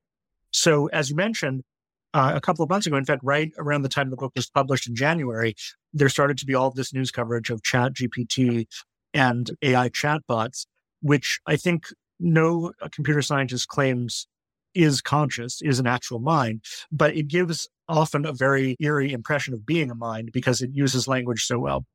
So, 0.51 0.87
as 0.87 1.09
you 1.09 1.15
mentioned, 1.15 1.63
uh, 2.13 2.33
a 2.35 2.41
couple 2.41 2.61
of 2.61 2.69
months 2.69 2.85
ago, 2.85 2.97
in 2.97 3.05
fact, 3.05 3.21
right 3.23 3.51
around 3.57 3.83
the 3.83 3.89
time 3.89 4.09
the 4.09 4.17
book 4.17 4.33
was 4.35 4.49
published 4.49 4.87
in 4.87 4.95
January, 4.95 5.55
there 5.93 6.09
started 6.09 6.37
to 6.39 6.45
be 6.45 6.53
all 6.53 6.69
this 6.69 6.93
news 6.93 7.09
coverage 7.09 7.49
of 7.49 7.63
Chat 7.63 7.93
GPT 7.93 8.67
and 9.13 9.51
AI 9.61 9.89
chatbots, 9.89 10.65
which 11.01 11.39
I 11.45 11.55
think 11.55 11.87
no 12.19 12.73
computer 12.91 13.21
scientist 13.21 13.67
claims 13.69 14.27
is 14.73 15.01
conscious, 15.01 15.61
is 15.61 15.79
an 15.79 15.87
actual 15.87 16.19
mind, 16.19 16.63
but 16.91 17.15
it 17.15 17.27
gives 17.27 17.67
often 17.91 18.25
a 18.25 18.33
very 18.33 18.75
eerie 18.79 19.11
impression 19.11 19.53
of 19.53 19.65
being 19.65 19.91
a 19.91 19.95
mind 19.95 20.31
because 20.31 20.61
it 20.61 20.71
uses 20.73 21.07
language 21.07 21.45
so 21.45 21.59
well. 21.59 21.85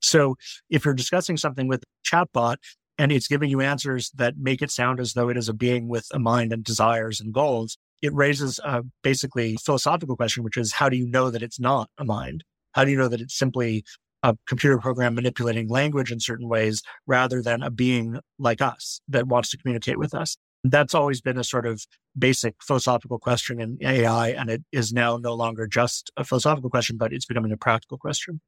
So 0.00 0.36
if 0.68 0.84
you're 0.84 0.94
discussing 0.94 1.36
something 1.36 1.66
with 1.66 1.82
chatbot 2.06 2.56
and 2.98 3.10
it's 3.10 3.26
giving 3.26 3.50
you 3.50 3.60
answers 3.60 4.10
that 4.14 4.34
make 4.38 4.62
it 4.62 4.70
sound 4.70 5.00
as 5.00 5.14
though 5.14 5.28
it 5.28 5.36
is 5.36 5.48
a 5.48 5.54
being 5.54 5.88
with 5.88 6.06
a 6.12 6.18
mind 6.18 6.52
and 6.52 6.62
desires 6.62 7.20
and 7.20 7.32
goals, 7.32 7.78
it 8.02 8.12
raises 8.12 8.60
a 8.62 8.82
basically 9.02 9.56
philosophical 9.64 10.16
question, 10.16 10.44
which 10.44 10.58
is 10.58 10.74
how 10.74 10.88
do 10.88 10.96
you 10.96 11.06
know 11.06 11.30
that 11.30 11.42
it's 11.42 11.58
not 11.58 11.88
a 11.96 12.04
mind? 12.04 12.44
How 12.72 12.84
do 12.84 12.90
you 12.90 12.98
know 12.98 13.08
that 13.08 13.20
it's 13.20 13.36
simply 13.36 13.82
a 14.22 14.36
computer 14.46 14.78
program 14.78 15.14
manipulating 15.14 15.68
language 15.68 16.12
in 16.12 16.20
certain 16.20 16.48
ways 16.48 16.82
rather 17.06 17.42
than 17.42 17.62
a 17.62 17.70
being 17.70 18.20
like 18.38 18.60
us 18.60 19.00
that 19.08 19.26
wants 19.26 19.50
to 19.50 19.56
communicate 19.56 19.98
with 19.98 20.14
us? 20.14 20.36
That's 20.64 20.94
always 20.94 21.20
been 21.20 21.38
a 21.38 21.44
sort 21.44 21.66
of 21.66 21.84
basic 22.18 22.54
philosophical 22.62 23.18
question 23.18 23.60
in 23.60 23.78
AI, 23.82 24.28
and 24.28 24.48
it 24.48 24.62
is 24.72 24.92
now 24.92 25.18
no 25.18 25.34
longer 25.34 25.66
just 25.66 26.10
a 26.16 26.24
philosophical 26.24 26.70
question, 26.70 26.96
but 26.96 27.12
it's 27.12 27.26
becoming 27.26 27.52
a 27.52 27.56
practical 27.56 27.98
question. 27.98 28.40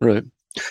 Right. 0.00 0.24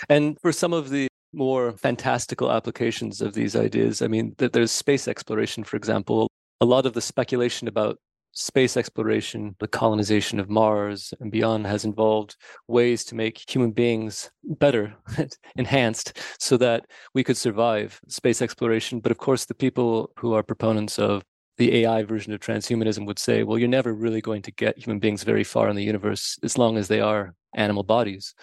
And 0.08 0.36
for 0.40 0.52
some 0.52 0.72
of 0.72 0.90
the 0.90 1.06
more 1.32 1.72
fantastical 1.72 2.50
applications 2.50 3.22
of 3.22 3.34
these 3.34 3.56
ideas, 3.56 4.02
I 4.02 4.08
mean, 4.08 4.34
there's 4.38 4.72
space 4.72 5.08
exploration, 5.08 5.64
for 5.64 5.76
example. 5.76 6.28
A 6.60 6.66
lot 6.66 6.84
of 6.84 6.92
the 6.92 7.00
speculation 7.00 7.68
about 7.68 7.98
space 8.32 8.76
exploration, 8.76 9.54
the 9.60 9.68
colonization 9.68 10.40
of 10.40 10.48
Mars 10.48 11.12
and 11.20 11.30
beyond 11.30 11.66
has 11.66 11.84
involved 11.84 12.36
ways 12.66 13.04
to 13.04 13.14
make 13.14 13.38
human 13.48 13.70
beings 13.70 14.30
better, 14.44 14.94
enhanced, 15.56 16.18
so 16.38 16.56
that 16.56 16.86
we 17.14 17.22
could 17.22 17.36
survive 17.36 18.00
space 18.08 18.42
exploration. 18.42 19.00
But 19.00 19.12
of 19.12 19.18
course, 19.18 19.44
the 19.44 19.54
people 19.54 20.12
who 20.18 20.32
are 20.32 20.42
proponents 20.42 20.98
of 20.98 21.22
the 21.58 21.84
AI 21.84 22.02
version 22.02 22.32
of 22.32 22.40
transhumanism 22.40 23.06
would 23.06 23.18
say, 23.18 23.42
well, 23.42 23.58
you're 23.58 23.68
never 23.68 23.92
really 23.92 24.20
going 24.20 24.42
to 24.42 24.52
get 24.52 24.78
human 24.78 24.98
beings 24.98 25.22
very 25.22 25.44
far 25.44 25.68
in 25.68 25.76
the 25.76 25.84
universe 25.84 26.38
as 26.42 26.56
long 26.56 26.78
as 26.78 26.88
they 26.88 27.00
are 27.00 27.34
animal 27.54 27.82
bodies. 27.82 28.34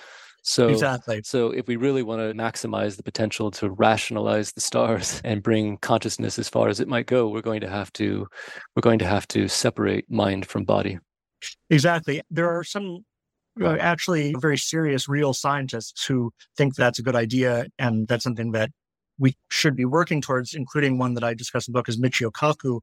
So 0.50 0.68
exactly. 0.68 1.22
So 1.24 1.51
if 1.51 1.68
we 1.68 1.75
really 1.75 2.01
want 2.01 2.22
to 2.22 2.34
maximize 2.34 2.98
the 2.98 3.03
potential 3.03 3.51
to 3.51 3.70
rationalize 3.70 4.51
the 4.51 4.62
stars 4.62 5.22
and 5.24 5.44
bring 5.44 5.77
consciousness 5.77 6.39
as 6.39 6.50
far 6.50 6.70
as 6.70 6.79
it 6.79 6.88
might 6.88 7.06
go, 7.06 7.29
we're 7.29 7.41
going 7.41 7.62
to 7.62 7.70
have 7.70 7.94
to 7.94 8.27
we're 8.75 8.82
going 8.82 8.98
to 8.98 9.06
have 9.06 9.27
to 9.27 9.48
separate 9.48 10.10
mind 10.10 10.48
from 10.48 10.63
body. 10.63 10.98
Exactly. 11.70 12.24
There 12.32 12.50
are 12.50 12.63
some 12.63 13.06
uh, 13.62 13.77
actually 13.79 14.34
very 14.39 14.58
serious 14.58 15.08
real 15.08 15.36
scientists 15.36 16.03
who 16.08 16.32
think 16.58 16.74
that's 16.74 16.98
a 16.98 17.03
good 17.03 17.15
idea 17.15 17.68
and 17.77 18.08
that's 18.08 18.24
something 18.24 18.51
that 18.53 18.72
we 19.20 19.36
should 19.51 19.75
be 19.75 19.86
working 19.86 20.20
towards, 20.20 20.56
including 20.56 20.98
one 20.98 21.13
that 21.13 21.24
I 21.24 21.36
discuss 21.36 21.68
in 21.68 21.74
the 21.74 21.77
book 21.77 21.89
is 21.89 22.01
Michio 22.01 22.32
Kaku, 22.32 22.79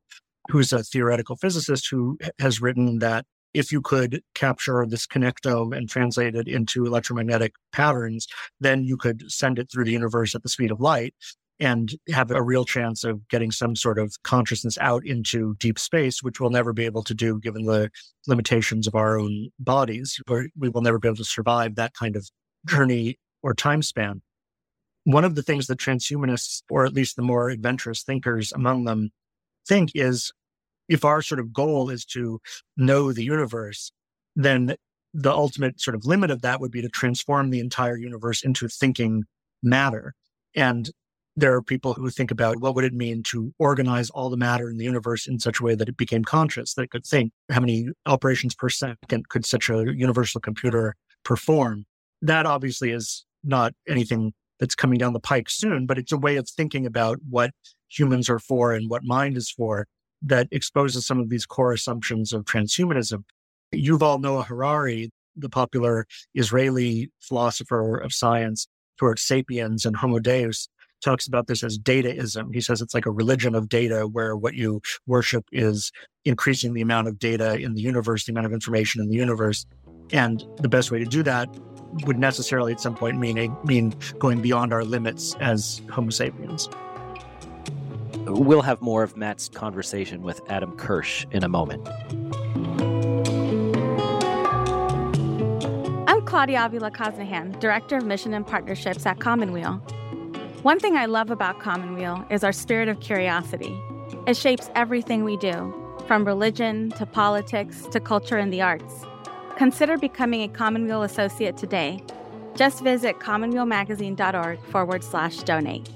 who's 0.52 0.72
a 0.72 0.84
theoretical 0.84 1.34
physicist 1.34 1.88
who 1.90 2.16
has 2.38 2.60
written 2.60 3.00
that 3.00 3.24
if 3.54 3.72
you 3.72 3.80
could 3.80 4.22
capture 4.34 4.84
this 4.86 5.06
connectome 5.06 5.76
and 5.76 5.88
translate 5.88 6.34
it 6.34 6.48
into 6.48 6.84
electromagnetic 6.86 7.54
patterns, 7.72 8.26
then 8.60 8.84
you 8.84 8.96
could 8.96 9.30
send 9.30 9.58
it 9.58 9.70
through 9.70 9.84
the 9.84 9.92
universe 9.92 10.34
at 10.34 10.42
the 10.42 10.48
speed 10.48 10.70
of 10.70 10.80
light 10.80 11.14
and 11.58 11.94
have 12.12 12.30
a 12.30 12.42
real 12.42 12.64
chance 12.64 13.02
of 13.02 13.26
getting 13.28 13.50
some 13.50 13.74
sort 13.74 13.98
of 13.98 14.14
consciousness 14.22 14.76
out 14.78 15.06
into 15.06 15.54
deep 15.58 15.78
space, 15.78 16.22
which 16.22 16.38
we'll 16.38 16.50
never 16.50 16.72
be 16.72 16.84
able 16.84 17.02
to 17.02 17.14
do 17.14 17.40
given 17.40 17.64
the 17.64 17.90
limitations 18.26 18.86
of 18.86 18.94
our 18.94 19.18
own 19.18 19.48
bodies. 19.58 20.20
Where 20.26 20.48
we 20.58 20.68
will 20.68 20.82
never 20.82 20.98
be 20.98 21.08
able 21.08 21.16
to 21.16 21.24
survive 21.24 21.76
that 21.76 21.94
kind 21.94 22.16
of 22.16 22.28
journey 22.66 23.18
or 23.42 23.54
time 23.54 23.82
span. 23.82 24.22
One 25.04 25.24
of 25.24 25.34
the 25.34 25.42
things 25.42 25.66
that 25.68 25.78
transhumanists, 25.78 26.62
or 26.68 26.84
at 26.84 26.92
least 26.92 27.16
the 27.16 27.22
more 27.22 27.48
adventurous 27.48 28.02
thinkers 28.02 28.52
among 28.52 28.84
them, 28.84 29.10
think 29.66 29.92
is 29.94 30.32
if 30.88 31.04
our 31.04 31.22
sort 31.22 31.40
of 31.40 31.52
goal 31.52 31.90
is 31.90 32.04
to 32.06 32.40
know 32.76 33.12
the 33.12 33.24
universe, 33.24 33.92
then 34.34 34.76
the 35.14 35.32
ultimate 35.32 35.80
sort 35.80 35.94
of 35.94 36.04
limit 36.04 36.30
of 36.30 36.42
that 36.42 36.60
would 36.60 36.70
be 36.70 36.82
to 36.82 36.88
transform 36.88 37.50
the 37.50 37.60
entire 37.60 37.96
universe 37.96 38.42
into 38.42 38.68
thinking 38.68 39.24
matter. 39.62 40.14
And 40.54 40.90
there 41.36 41.54
are 41.54 41.62
people 41.62 41.94
who 41.94 42.08
think 42.08 42.30
about 42.30 42.60
what 42.60 42.74
would 42.74 42.84
it 42.84 42.94
mean 42.94 43.22
to 43.22 43.52
organize 43.58 44.08
all 44.10 44.30
the 44.30 44.36
matter 44.36 44.70
in 44.70 44.78
the 44.78 44.84
universe 44.84 45.26
in 45.26 45.38
such 45.38 45.60
a 45.60 45.62
way 45.62 45.74
that 45.74 45.88
it 45.88 45.96
became 45.96 46.24
conscious, 46.24 46.74
that 46.74 46.82
it 46.82 46.90
could 46.90 47.04
think 47.04 47.32
how 47.50 47.60
many 47.60 47.88
operations 48.06 48.54
per 48.54 48.70
second 48.70 49.28
could 49.28 49.44
such 49.44 49.68
a 49.68 49.92
universal 49.94 50.40
computer 50.40 50.94
perform. 51.24 51.84
That 52.22 52.46
obviously 52.46 52.90
is 52.90 53.26
not 53.44 53.74
anything 53.86 54.32
that's 54.58 54.74
coming 54.74 54.98
down 54.98 55.12
the 55.12 55.20
pike 55.20 55.50
soon, 55.50 55.84
but 55.86 55.98
it's 55.98 56.12
a 56.12 56.18
way 56.18 56.36
of 56.36 56.48
thinking 56.48 56.86
about 56.86 57.18
what 57.28 57.50
humans 57.88 58.30
are 58.30 58.38
for 58.38 58.72
and 58.72 58.88
what 58.88 59.04
mind 59.04 59.36
is 59.36 59.50
for 59.50 59.86
that 60.22 60.48
exposes 60.50 61.06
some 61.06 61.20
of 61.20 61.28
these 61.28 61.46
core 61.46 61.72
assumptions 61.72 62.32
of 62.32 62.44
transhumanism. 62.44 63.24
Yuval 63.74 64.20
Noah 64.20 64.44
Harari, 64.44 65.10
the 65.36 65.48
popular 65.48 66.06
Israeli 66.34 67.10
philosopher 67.20 67.96
of 67.96 68.12
science 68.12 68.66
towards 68.96 69.22
sapiens 69.22 69.84
and 69.84 69.96
Homo 69.96 70.18
Deus, 70.18 70.68
talks 71.02 71.26
about 71.26 71.46
this 71.46 71.62
as 71.62 71.78
dataism. 71.78 72.54
He 72.54 72.60
says 72.60 72.80
it's 72.80 72.94
like 72.94 73.06
a 73.06 73.10
religion 73.10 73.54
of 73.54 73.68
data 73.68 74.06
where 74.06 74.36
what 74.36 74.54
you 74.54 74.80
worship 75.06 75.44
is 75.52 75.92
increasing 76.24 76.72
the 76.72 76.80
amount 76.80 77.08
of 77.08 77.18
data 77.18 77.54
in 77.58 77.74
the 77.74 77.82
universe, 77.82 78.24
the 78.24 78.32
amount 78.32 78.46
of 78.46 78.52
information 78.52 79.02
in 79.02 79.08
the 79.08 79.16
universe. 79.16 79.66
And 80.12 80.44
the 80.58 80.68
best 80.68 80.90
way 80.90 80.98
to 80.98 81.04
do 81.04 81.22
that 81.24 81.48
would 82.04 82.18
necessarily 82.18 82.72
at 82.72 82.80
some 82.80 82.94
point 82.94 83.18
mean, 83.18 83.56
mean 83.64 83.94
going 84.18 84.40
beyond 84.40 84.72
our 84.72 84.84
limits 84.84 85.34
as 85.40 85.82
Homo 85.90 86.10
sapiens. 86.10 86.68
We'll 88.28 88.62
have 88.62 88.82
more 88.82 89.04
of 89.04 89.16
Matt's 89.16 89.48
conversation 89.48 90.22
with 90.22 90.40
Adam 90.48 90.76
Kirsch 90.76 91.26
in 91.30 91.44
a 91.44 91.48
moment. 91.48 91.86
I'm 96.08 96.24
Claudia 96.24 96.66
Avila 96.66 96.90
Cosnahan, 96.90 97.58
Director 97.60 97.98
of 97.98 98.04
Mission 98.04 98.34
and 98.34 98.44
Partnerships 98.44 99.06
at 99.06 99.20
Commonweal. 99.20 99.74
One 100.62 100.80
thing 100.80 100.96
I 100.96 101.06
love 101.06 101.30
about 101.30 101.60
Commonweal 101.60 102.24
is 102.28 102.42
our 102.42 102.52
spirit 102.52 102.88
of 102.88 102.98
curiosity. 102.98 103.80
It 104.26 104.36
shapes 104.36 104.70
everything 104.74 105.22
we 105.22 105.36
do, 105.36 105.72
from 106.08 106.24
religion 106.24 106.90
to 106.92 107.06
politics 107.06 107.86
to 107.92 108.00
culture 108.00 108.38
and 108.38 108.52
the 108.52 108.60
arts. 108.60 109.04
Consider 109.56 109.98
becoming 109.98 110.42
a 110.42 110.48
Commonweal 110.48 111.04
Associate 111.04 111.56
today. 111.56 112.02
Just 112.56 112.82
visit 112.82 113.20
commonwealmagazine.org 113.20 114.58
forward 114.64 115.04
slash 115.04 115.36
donate. 115.44 115.88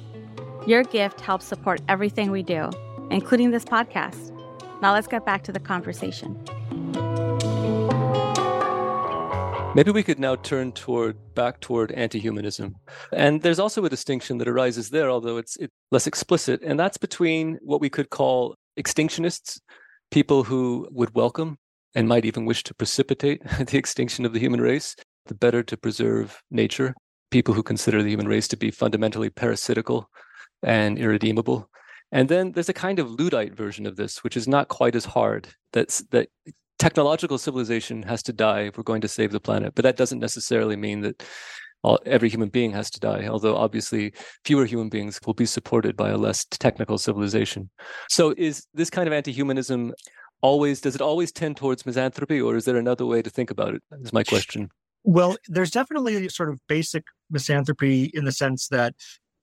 Your 0.66 0.82
gift 0.82 1.22
helps 1.22 1.46
support 1.46 1.80
everything 1.88 2.30
we 2.30 2.42
do, 2.42 2.70
including 3.10 3.50
this 3.50 3.64
podcast. 3.64 4.30
Now 4.82 4.92
let's 4.92 5.06
get 5.06 5.24
back 5.24 5.42
to 5.44 5.52
the 5.52 5.58
conversation. 5.58 6.38
Maybe 9.74 9.90
we 9.90 10.02
could 10.02 10.18
now 10.18 10.36
turn 10.36 10.72
toward 10.72 11.16
back 11.34 11.60
toward 11.60 11.92
anti-humanism. 11.92 12.74
And 13.10 13.40
there's 13.40 13.58
also 13.58 13.84
a 13.86 13.88
distinction 13.88 14.36
that 14.38 14.48
arises 14.48 14.90
there, 14.90 15.08
although 15.08 15.38
it's, 15.38 15.56
it's 15.56 15.72
less 15.92 16.06
explicit, 16.06 16.60
and 16.62 16.78
that's 16.78 16.98
between 16.98 17.58
what 17.62 17.80
we 17.80 17.88
could 17.88 18.10
call 18.10 18.56
extinctionists, 18.78 19.60
people 20.10 20.44
who 20.44 20.86
would 20.90 21.14
welcome 21.14 21.56
and 21.94 22.06
might 22.06 22.26
even 22.26 22.44
wish 22.44 22.64
to 22.64 22.74
precipitate 22.74 23.42
the 23.66 23.78
extinction 23.78 24.26
of 24.26 24.34
the 24.34 24.40
human 24.40 24.60
race, 24.60 24.94
the 25.24 25.34
better 25.34 25.62
to 25.62 25.76
preserve 25.78 26.42
nature, 26.50 26.94
people 27.30 27.54
who 27.54 27.62
consider 27.62 28.02
the 28.02 28.10
human 28.10 28.28
race 28.28 28.48
to 28.48 28.58
be 28.58 28.70
fundamentally 28.70 29.30
parasitical 29.30 30.10
and 30.62 30.98
irredeemable. 30.98 31.68
And 32.12 32.28
then 32.28 32.52
there's 32.52 32.68
a 32.68 32.74
kind 32.74 32.98
of 32.98 33.10
Luddite 33.10 33.54
version 33.54 33.86
of 33.86 33.96
this, 33.96 34.24
which 34.24 34.36
is 34.36 34.48
not 34.48 34.68
quite 34.68 34.96
as 34.96 35.04
hard. 35.04 35.48
That's 35.72 36.00
that 36.10 36.28
technological 36.78 37.38
civilization 37.38 38.02
has 38.02 38.22
to 38.24 38.32
die 38.32 38.62
if 38.62 38.76
we're 38.76 38.82
going 38.82 39.02
to 39.02 39.08
save 39.08 39.32
the 39.32 39.40
planet. 39.40 39.74
But 39.74 39.84
that 39.84 39.96
doesn't 39.96 40.18
necessarily 40.18 40.76
mean 40.76 41.02
that 41.02 41.22
all, 41.82 41.98
every 42.04 42.28
human 42.28 42.48
being 42.48 42.72
has 42.72 42.90
to 42.90 43.00
die, 43.00 43.26
although 43.28 43.56
obviously 43.56 44.12
fewer 44.44 44.66
human 44.66 44.88
beings 44.88 45.20
will 45.24 45.34
be 45.34 45.46
supported 45.46 45.96
by 45.96 46.10
a 46.10 46.16
less 46.16 46.44
technical 46.46 46.98
civilization. 46.98 47.70
So 48.08 48.34
is 48.36 48.66
this 48.74 48.90
kind 48.90 49.06
of 49.06 49.12
anti-humanism 49.12 49.92
always 50.42 50.80
does 50.80 50.94
it 50.94 51.02
always 51.02 51.30
tend 51.30 51.58
towards 51.58 51.84
misanthropy 51.84 52.40
or 52.40 52.56
is 52.56 52.64
there 52.64 52.78
another 52.78 53.04
way 53.04 53.22
to 53.22 53.30
think 53.30 53.50
about 53.50 53.74
it? 53.74 53.82
Is 54.00 54.12
my 54.12 54.24
question. 54.24 54.70
Well, 55.04 55.36
there's 55.48 55.70
definitely 55.70 56.26
a 56.26 56.30
sort 56.30 56.50
of 56.50 56.60
basic 56.66 57.04
misanthropy 57.30 58.10
in 58.12 58.24
the 58.24 58.32
sense 58.32 58.68
that 58.68 58.94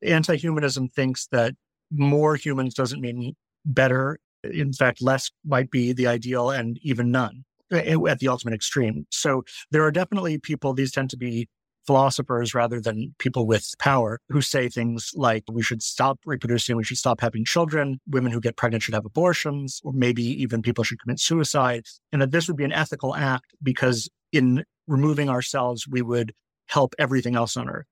anti-humanism 0.04 0.90
thinks 0.90 1.28
that 1.28 1.54
more 1.92 2.36
humans 2.36 2.74
doesn't 2.74 3.02
mean 3.02 3.36
better 3.66 4.20
in 4.44 4.74
fact, 4.74 5.02
less 5.02 5.32
might 5.46 5.72
be 5.72 5.94
the 5.94 6.08
ideal 6.08 6.50
and 6.50 6.80
even 6.82 7.12
none 7.12 7.44
eh, 7.72 7.96
at 8.08 8.20
the 8.20 8.28
ultimate 8.28 8.54
extreme. 8.54 9.06
So 9.12 9.44
there 9.72 9.84
are 9.84 9.92
definitely 9.92 10.38
people, 10.38 10.74
these 10.74 10.92
tend 10.92 11.10
to 11.12 11.18
be 11.18 11.48
philosophers 11.86 12.54
rather 12.54 12.82
than 12.82 13.16
people 13.18 13.48
with 13.48 13.74
power 13.80 14.20
who 14.28 14.42
say 14.42 14.68
things 14.68 15.12
like 15.16 15.44
we 15.50 15.64
should 15.64 15.82
stop 15.82 16.20
reproducing, 16.26 16.76
we 16.76 16.84
should 16.84 16.98
stop 16.98 17.22
having 17.22 17.46
children, 17.46 18.00
women 18.08 18.32
who 18.32 18.42
get 18.42 18.58
pregnant 18.58 18.84
should 18.84 18.94
have 18.94 19.06
abortions, 19.06 19.80
or 19.86 19.94
maybe 19.94 20.24
even 20.24 20.62
people 20.62 20.84
should 20.84 21.00
commit 21.02 21.20
suicide, 21.20 21.86
and 22.12 22.22
that 22.22 22.32
this 22.32 22.48
would 22.48 22.58
be 22.58 22.66
an 22.66 22.74
ethical 22.74 23.16
act 23.16 23.56
because 23.64 24.10
in 24.34 24.66
removing 24.86 25.30
ourselves, 25.30 25.88
we 25.88 26.02
would 26.02 26.34
help 26.68 26.94
everything 27.00 27.38
else 27.38 27.56
on 27.56 27.70
earth. 27.70 27.86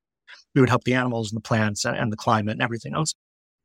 We 0.53 0.61
would 0.61 0.69
help 0.69 0.83
the 0.83 0.93
animals 0.93 1.31
and 1.31 1.37
the 1.37 1.47
plants 1.47 1.85
and 1.85 2.11
the 2.11 2.17
climate 2.17 2.53
and 2.53 2.61
everything 2.61 2.93
else 2.93 3.13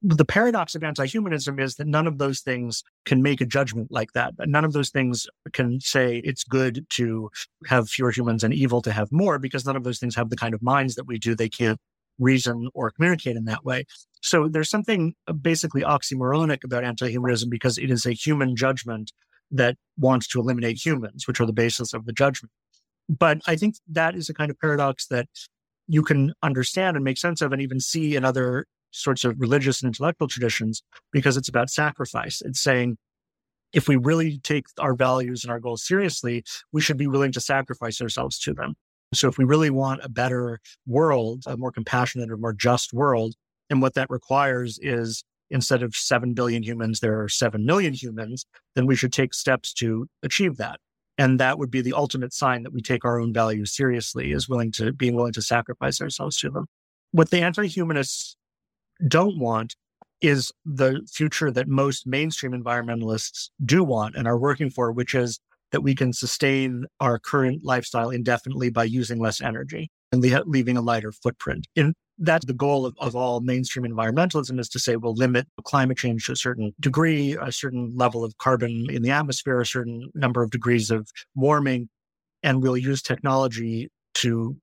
the 0.03 0.25
paradox 0.25 0.75
of 0.75 0.83
anti-humanism 0.83 1.59
is 1.59 1.75
that 1.77 1.87
none 1.87 2.07
of 2.07 2.19
those 2.19 2.41
things 2.41 2.83
can 3.05 3.23
make 3.23 3.41
a 3.41 3.47
judgment 3.47 3.89
like 3.91 4.13
that. 4.13 4.33
None 4.39 4.65
of 4.65 4.73
those 4.73 4.89
things 4.89 5.27
can 5.53 5.79
say 5.81 6.23
it's 6.25 6.43
good 6.43 6.87
to 6.91 7.31
have 7.67 7.89
fewer 7.89 8.11
humans 8.11 8.43
and 8.43 8.55
evil 8.55 8.81
to 8.83 8.93
have 8.93 9.13
more 9.13 9.39
because 9.39 9.67
none 9.67 9.77
of 9.77 9.85
those 9.85 9.99
things 9.99 10.15
have 10.15 10.31
the 10.31 10.37
kind 10.37 10.55
of 10.55 10.63
minds 10.63 10.95
that 10.95 11.07
we 11.07 11.19
do. 11.19 11.35
They 11.35 11.51
can't 11.51 11.79
reason 12.19 12.69
or 12.73 12.91
communicate 12.91 13.37
in 13.37 13.45
that 13.45 13.65
way. 13.65 13.85
So 14.23 14.49
there's 14.49 14.71
something 14.71 15.15
uh, 15.27 15.33
basically 15.33 15.83
oxymoronic 15.83 16.65
about 16.65 16.85
anti-humanism 16.85 17.51
because 17.51 17.77
it 17.77 17.91
is 17.91 18.07
a 18.07 18.13
human 18.13 18.57
judgment 18.57 19.13
that 19.51 19.77
wants 19.99 20.27
to 20.29 20.41
eliminate 20.41 20.85
humans, 20.85 21.27
which 21.27 21.41
are 21.41 21.47
the 21.47 21.53
basis 21.53 21.93
of 21.93 22.07
the 22.07 22.13
judgment. 22.13 22.53
But 23.09 23.41
I 23.47 23.57
think 23.57 23.77
that 23.89 24.15
is 24.15 24.29
a 24.29 24.35
kind 24.35 24.51
of 24.51 24.59
paradox 24.59 25.07
that 25.09 25.29
you 25.91 26.03
can 26.05 26.33
understand 26.41 26.97
and 26.97 27.05
make 27.05 27.19
sense 27.19 27.41
of 27.41 27.53
and 27.53 27.61
even 27.61 27.81
see 27.81 28.15
in 28.15 28.25
other 28.25 28.65
sorts 28.93 29.25
of 29.25 29.35
religious 29.41 29.83
and 29.83 29.89
intellectual 29.89 30.29
traditions 30.29 30.85
because 31.11 31.37
it's 31.37 31.49
about 31.49 31.69
sacrifice. 31.69 32.41
It's 32.45 32.61
saying, 32.61 32.97
if 33.73 33.89
we 33.89 33.97
really 33.97 34.39
take 34.39 34.67
our 34.79 34.95
values 34.95 35.43
and 35.43 35.51
our 35.51 35.59
goals 35.59 35.85
seriously, 35.85 36.45
we 36.73 36.81
should 36.81 36.97
be 36.97 37.09
willing 37.09 37.33
to 37.33 37.41
sacrifice 37.41 38.01
ourselves 38.01 38.39
to 38.41 38.55
them. 38.55 38.75
So 39.15 39.27
if 39.29 39.37
we 39.37 39.45
really 39.45 39.71
want 39.71 40.05
a 40.05 40.09
better 40.09 40.61
world, 40.87 41.43
a 41.47 41.57
more 41.57 41.73
compassionate 41.73 42.31
or 42.31 42.37
more 42.37 42.53
just 42.53 42.93
world, 42.93 43.35
and 43.69 43.83
what 43.83 43.95
that 43.95 44.11
requires 44.11 44.79
is 44.81 45.25
instead 45.51 45.83
of 45.83 45.97
7 45.97 46.35
billion 46.35 46.63
humans, 46.63 47.01
there 47.01 47.21
are 47.21 47.29
7 47.29 47.65
million 47.67 47.95
humans, 47.95 48.47
then 48.77 48.87
we 48.87 48.95
should 48.95 49.13
take 49.13 49.35
steps 49.35 49.73
to 49.75 50.07
achieve 50.23 50.57
that. 50.59 50.79
And 51.21 51.39
that 51.39 51.59
would 51.59 51.71
be 51.71 51.83
the 51.83 51.93
ultimate 51.93 52.33
sign 52.33 52.63
that 52.63 52.73
we 52.73 52.81
take 52.81 53.05
our 53.05 53.21
own 53.21 53.35
values 53.35 53.77
seriously 53.77 54.33
is 54.33 54.49
willing 54.49 54.73
to 54.73 54.91
being 54.91 55.15
willing 55.15 55.35
to 55.35 55.43
sacrifice 55.43 56.01
ourselves 56.01 56.39
to 56.39 56.49
them. 56.49 56.65
What 57.13 57.29
the 57.29 57.43
anti-humanists 57.43 58.37
don't 59.07 59.39
want 59.39 59.77
is 60.23 60.51
the 60.65 61.07
future 61.13 61.51
that 61.51 61.69
most 61.69 62.07
mainstream 62.07 62.53
environmentalists 62.53 63.51
do 63.63 63.85
want 63.85 64.17
and 64.17 64.27
are 64.27 64.39
working 64.39 64.71
for, 64.71 64.93
which 64.93 65.15
is 65.15 65.39
that 65.73 65.83
we 65.83 65.95
can 65.95 66.15
sustain 66.15 66.87
our 67.01 67.19
current 67.19 67.67
lifestyle 67.67 68.09
indefinitely 68.09 68.71
by 68.71 68.85
using 68.85 69.21
less 69.21 69.43
energy 69.43 69.91
and 70.13 70.23
leaving 70.47 70.77
a 70.77 70.81
lighter 70.81 71.13
footprint. 71.13 71.67
And 71.77 71.95
that's 72.19 72.45
the 72.45 72.53
goal 72.53 72.85
of, 72.85 72.95
of 72.99 73.17
all 73.17 73.41
mainstream 73.41 73.91
environmentalism 73.91 74.61
is 74.61 74.69
to 74.71 74.79
say 74.79 74.97
we'll 74.97 75.15
limit 75.15 75.47
climate 75.65 75.97
change 75.97 76.27
to 76.27 76.33
a 76.33 76.37
certain 76.37 76.75
degree, 76.81 77.37
a 77.41 77.51
certain 77.51 77.93
level 77.97 78.25
of 78.25 78.37
carbon 78.39 78.87
in 78.91 79.03
the 79.03 79.11
atmosphere, 79.11 79.61
a 79.61 79.67
certain 79.67 80.11
number 80.15 80.43
of 80.43 80.51
degrees 80.51 80.91
of 80.91 81.09
warming, 81.35 81.89
and 82.43 82.63
we'll 82.63 82.77
use 82.77 83.03
technology 83.03 83.89
to 84.15 84.57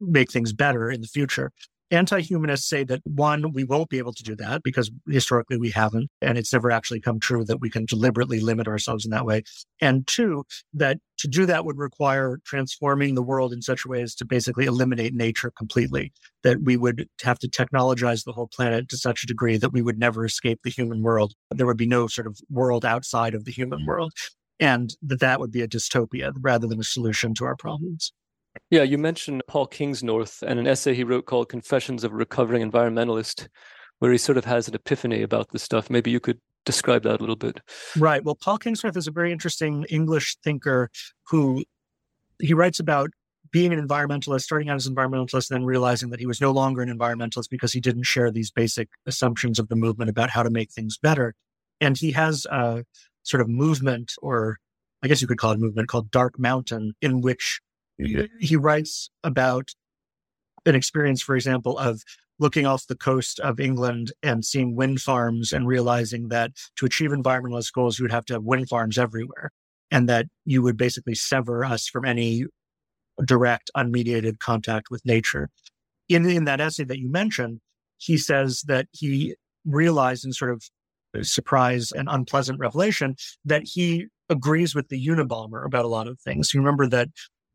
make 0.00 0.30
things 0.30 0.52
better 0.52 0.90
in 0.90 1.00
the 1.00 1.06
future. 1.06 1.52
Anti 1.92 2.22
humanists 2.22 2.66
say 2.66 2.84
that 2.84 3.02
one, 3.04 3.52
we 3.52 3.64
won't 3.64 3.90
be 3.90 3.98
able 3.98 4.14
to 4.14 4.22
do 4.22 4.34
that 4.36 4.62
because 4.62 4.90
historically 5.06 5.58
we 5.58 5.70
haven't, 5.70 6.08
and 6.22 6.38
it's 6.38 6.50
never 6.50 6.70
actually 6.70 7.00
come 7.00 7.20
true 7.20 7.44
that 7.44 7.60
we 7.60 7.68
can 7.68 7.84
deliberately 7.84 8.40
limit 8.40 8.66
ourselves 8.66 9.04
in 9.04 9.10
that 9.10 9.26
way. 9.26 9.42
And 9.78 10.06
two, 10.06 10.44
that 10.72 10.98
to 11.18 11.28
do 11.28 11.44
that 11.44 11.66
would 11.66 11.76
require 11.76 12.40
transforming 12.46 13.14
the 13.14 13.22
world 13.22 13.52
in 13.52 13.60
such 13.60 13.84
a 13.84 13.88
way 13.88 14.00
as 14.00 14.14
to 14.16 14.24
basically 14.24 14.64
eliminate 14.64 15.12
nature 15.12 15.52
completely, 15.54 16.12
that 16.42 16.62
we 16.62 16.78
would 16.78 17.06
have 17.22 17.38
to 17.40 17.48
technologize 17.48 18.24
the 18.24 18.32
whole 18.32 18.48
planet 18.48 18.88
to 18.88 18.96
such 18.96 19.22
a 19.22 19.26
degree 19.26 19.58
that 19.58 19.74
we 19.74 19.82
would 19.82 19.98
never 19.98 20.24
escape 20.24 20.60
the 20.64 20.70
human 20.70 21.02
world. 21.02 21.34
There 21.50 21.66
would 21.66 21.76
be 21.76 21.86
no 21.86 22.06
sort 22.06 22.26
of 22.26 22.40
world 22.48 22.86
outside 22.86 23.34
of 23.34 23.44
the 23.44 23.52
human 23.52 23.84
world. 23.84 24.14
And 24.58 24.94
that 25.02 25.20
that 25.20 25.40
would 25.40 25.50
be 25.50 25.60
a 25.60 25.68
dystopia 25.68 26.32
rather 26.40 26.66
than 26.66 26.80
a 26.80 26.84
solution 26.84 27.34
to 27.34 27.44
our 27.44 27.56
problems. 27.56 28.12
Yeah, 28.70 28.82
you 28.82 28.98
mentioned 28.98 29.42
Paul 29.48 29.66
Kingsnorth 29.66 30.42
and 30.42 30.58
an 30.58 30.66
essay 30.66 30.94
he 30.94 31.04
wrote 31.04 31.26
called 31.26 31.48
Confessions 31.48 32.04
of 32.04 32.12
a 32.12 32.16
Recovering 32.16 32.68
Environmentalist, 32.68 33.48
where 33.98 34.12
he 34.12 34.18
sort 34.18 34.38
of 34.38 34.44
has 34.44 34.68
an 34.68 34.74
epiphany 34.74 35.22
about 35.22 35.50
this 35.50 35.62
stuff. 35.62 35.90
Maybe 35.90 36.10
you 36.10 36.20
could 36.20 36.40
describe 36.64 37.02
that 37.02 37.18
a 37.18 37.22
little 37.22 37.36
bit. 37.36 37.60
Right. 37.96 38.24
Well, 38.24 38.34
Paul 38.34 38.58
Kingsnorth 38.58 38.96
is 38.96 39.06
a 39.06 39.12
very 39.12 39.32
interesting 39.32 39.84
English 39.90 40.36
thinker 40.44 40.90
who 41.28 41.64
he 42.40 42.54
writes 42.54 42.80
about 42.80 43.10
being 43.50 43.72
an 43.72 43.86
environmentalist, 43.86 44.42
starting 44.42 44.68
out 44.70 44.76
as 44.76 44.86
an 44.86 44.94
environmentalist, 44.94 45.48
then 45.48 45.64
realizing 45.64 46.10
that 46.10 46.20
he 46.20 46.26
was 46.26 46.40
no 46.40 46.50
longer 46.50 46.82
an 46.82 46.88
environmentalist 46.88 47.50
because 47.50 47.72
he 47.72 47.80
didn't 47.80 48.04
share 48.04 48.30
these 48.30 48.50
basic 48.50 48.88
assumptions 49.06 49.58
of 49.58 49.68
the 49.68 49.76
movement 49.76 50.08
about 50.08 50.30
how 50.30 50.42
to 50.42 50.50
make 50.50 50.72
things 50.72 50.96
better. 50.96 51.34
And 51.80 51.96
he 51.98 52.12
has 52.12 52.46
a 52.46 52.84
sort 53.24 53.40
of 53.40 53.48
movement, 53.48 54.12
or 54.22 54.58
I 55.02 55.08
guess 55.08 55.20
you 55.20 55.28
could 55.28 55.38
call 55.38 55.52
it 55.52 55.56
a 55.56 55.58
movement 55.58 55.88
called 55.88 56.10
Dark 56.10 56.38
Mountain, 56.38 56.94
in 57.02 57.20
which 57.20 57.60
he 57.98 58.56
writes 58.56 59.10
about 59.22 59.70
an 60.66 60.74
experience, 60.74 61.22
for 61.22 61.34
example, 61.34 61.78
of 61.78 62.02
looking 62.38 62.66
off 62.66 62.86
the 62.86 62.96
coast 62.96 63.38
of 63.40 63.60
England 63.60 64.12
and 64.22 64.44
seeing 64.44 64.74
wind 64.74 65.00
farms 65.00 65.52
and 65.52 65.66
realizing 65.66 66.28
that 66.28 66.52
to 66.76 66.86
achieve 66.86 67.10
environmentalist 67.10 67.72
goals, 67.72 67.98
you 67.98 68.04
would 68.04 68.12
have 68.12 68.24
to 68.24 68.34
have 68.34 68.42
wind 68.42 68.68
farms 68.68 68.98
everywhere 68.98 69.50
and 69.90 70.08
that 70.08 70.26
you 70.44 70.62
would 70.62 70.76
basically 70.76 71.14
sever 71.14 71.64
us 71.64 71.86
from 71.86 72.04
any 72.04 72.44
direct, 73.24 73.70
unmediated 73.76 74.38
contact 74.38 74.90
with 74.90 75.04
nature. 75.04 75.50
In, 76.08 76.28
in 76.28 76.44
that 76.44 76.60
essay 76.60 76.84
that 76.84 76.98
you 76.98 77.10
mentioned, 77.10 77.60
he 77.98 78.16
says 78.18 78.62
that 78.62 78.86
he 78.90 79.36
realized 79.64 80.24
in 80.24 80.32
sort 80.32 80.50
of 80.50 80.64
surprise 81.24 81.92
and 81.92 82.08
unpleasant 82.10 82.58
revelation 82.58 83.16
that 83.44 83.62
he 83.64 84.06
agrees 84.28 84.74
with 84.74 84.88
the 84.88 85.06
Unabomber 85.06 85.64
about 85.64 85.84
a 85.84 85.88
lot 85.88 86.08
of 86.08 86.18
things. 86.20 86.52
You 86.52 86.60
remember 86.60 86.88
that 86.88 87.08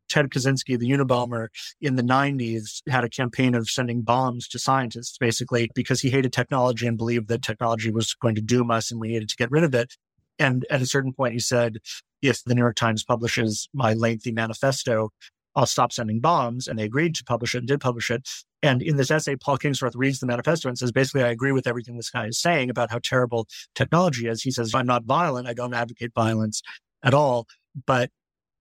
Ted 0.09 0.29
Kaczynski, 0.29 0.77
the 0.77 0.89
Unabomber 0.89 1.47
in 1.81 1.95
the 1.95 2.03
90s, 2.03 2.81
had 2.89 3.03
a 3.03 3.09
campaign 3.09 3.55
of 3.55 3.69
sending 3.69 4.01
bombs 4.01 4.47
to 4.49 4.59
scientists, 4.59 5.17
basically, 5.17 5.69
because 5.75 6.01
he 6.01 6.09
hated 6.09 6.33
technology 6.33 6.87
and 6.87 6.97
believed 6.97 7.27
that 7.27 7.41
technology 7.41 7.91
was 7.91 8.13
going 8.15 8.35
to 8.35 8.41
doom 8.41 8.71
us 8.71 8.91
and 8.91 8.99
we 8.99 9.09
needed 9.09 9.29
to 9.29 9.35
get 9.35 9.51
rid 9.51 9.63
of 9.63 9.73
it. 9.73 9.95
And 10.39 10.65
at 10.69 10.81
a 10.81 10.85
certain 10.85 11.13
point, 11.13 11.33
he 11.33 11.39
said, 11.39 11.77
if 12.21 12.43
the 12.43 12.55
New 12.55 12.61
York 12.61 12.75
Times 12.75 13.03
publishes 13.03 13.69
my 13.73 13.93
lengthy 13.93 14.31
manifesto, 14.31 15.09
I'll 15.55 15.65
stop 15.65 15.91
sending 15.91 16.19
bombs. 16.19 16.67
And 16.67 16.77
they 16.77 16.83
agreed 16.83 17.15
to 17.15 17.23
publish 17.23 17.55
it 17.55 17.59
and 17.59 17.67
did 17.67 17.81
publish 17.81 18.11
it. 18.11 18.27
And 18.63 18.81
in 18.81 18.97
this 18.97 19.11
essay, 19.11 19.35
Paul 19.35 19.57
Kingsnorth 19.57 19.93
reads 19.95 20.19
the 20.19 20.27
manifesto 20.27 20.67
and 20.67 20.77
says, 20.77 20.91
basically, 20.91 21.23
I 21.23 21.29
agree 21.29 21.51
with 21.51 21.67
everything 21.67 21.95
this 21.95 22.09
guy 22.09 22.27
is 22.27 22.39
saying 22.39 22.69
about 22.69 22.91
how 22.91 22.99
terrible 23.03 23.47
technology 23.75 24.27
is. 24.27 24.41
He 24.41 24.51
says, 24.51 24.73
I'm 24.73 24.87
not 24.87 25.05
violent. 25.05 25.47
I 25.47 25.53
don't 25.53 25.73
advocate 25.73 26.11
violence 26.15 26.61
at 27.03 27.13
all. 27.13 27.47
But 27.85 28.09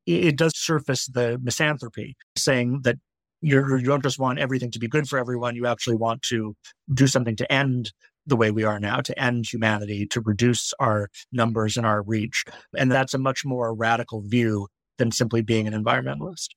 it 0.06 0.36
does 0.36 0.56
surface 0.56 1.06
the 1.06 1.38
misanthropy, 1.42 2.16
saying 2.36 2.80
that 2.84 2.96
you're, 3.42 3.76
you 3.78 3.86
don't 3.86 4.02
just 4.02 4.18
want 4.18 4.38
everything 4.38 4.70
to 4.70 4.78
be 4.78 4.88
good 4.88 5.08
for 5.08 5.18
everyone. 5.18 5.56
You 5.56 5.66
actually 5.66 5.96
want 5.96 6.22
to 6.22 6.54
do 6.92 7.06
something 7.06 7.36
to 7.36 7.52
end 7.52 7.92
the 8.26 8.36
way 8.36 8.50
we 8.50 8.64
are 8.64 8.80
now, 8.80 9.00
to 9.00 9.18
end 9.20 9.46
humanity, 9.46 10.06
to 10.06 10.20
reduce 10.20 10.72
our 10.80 11.08
numbers 11.32 11.76
and 11.76 11.86
our 11.86 12.02
reach. 12.02 12.44
And 12.76 12.90
that's 12.90 13.14
a 13.14 13.18
much 13.18 13.44
more 13.44 13.74
radical 13.74 14.22
view 14.22 14.68
than 14.98 15.12
simply 15.12 15.42
being 15.42 15.66
an 15.66 15.74
environmentalist. 15.74 16.48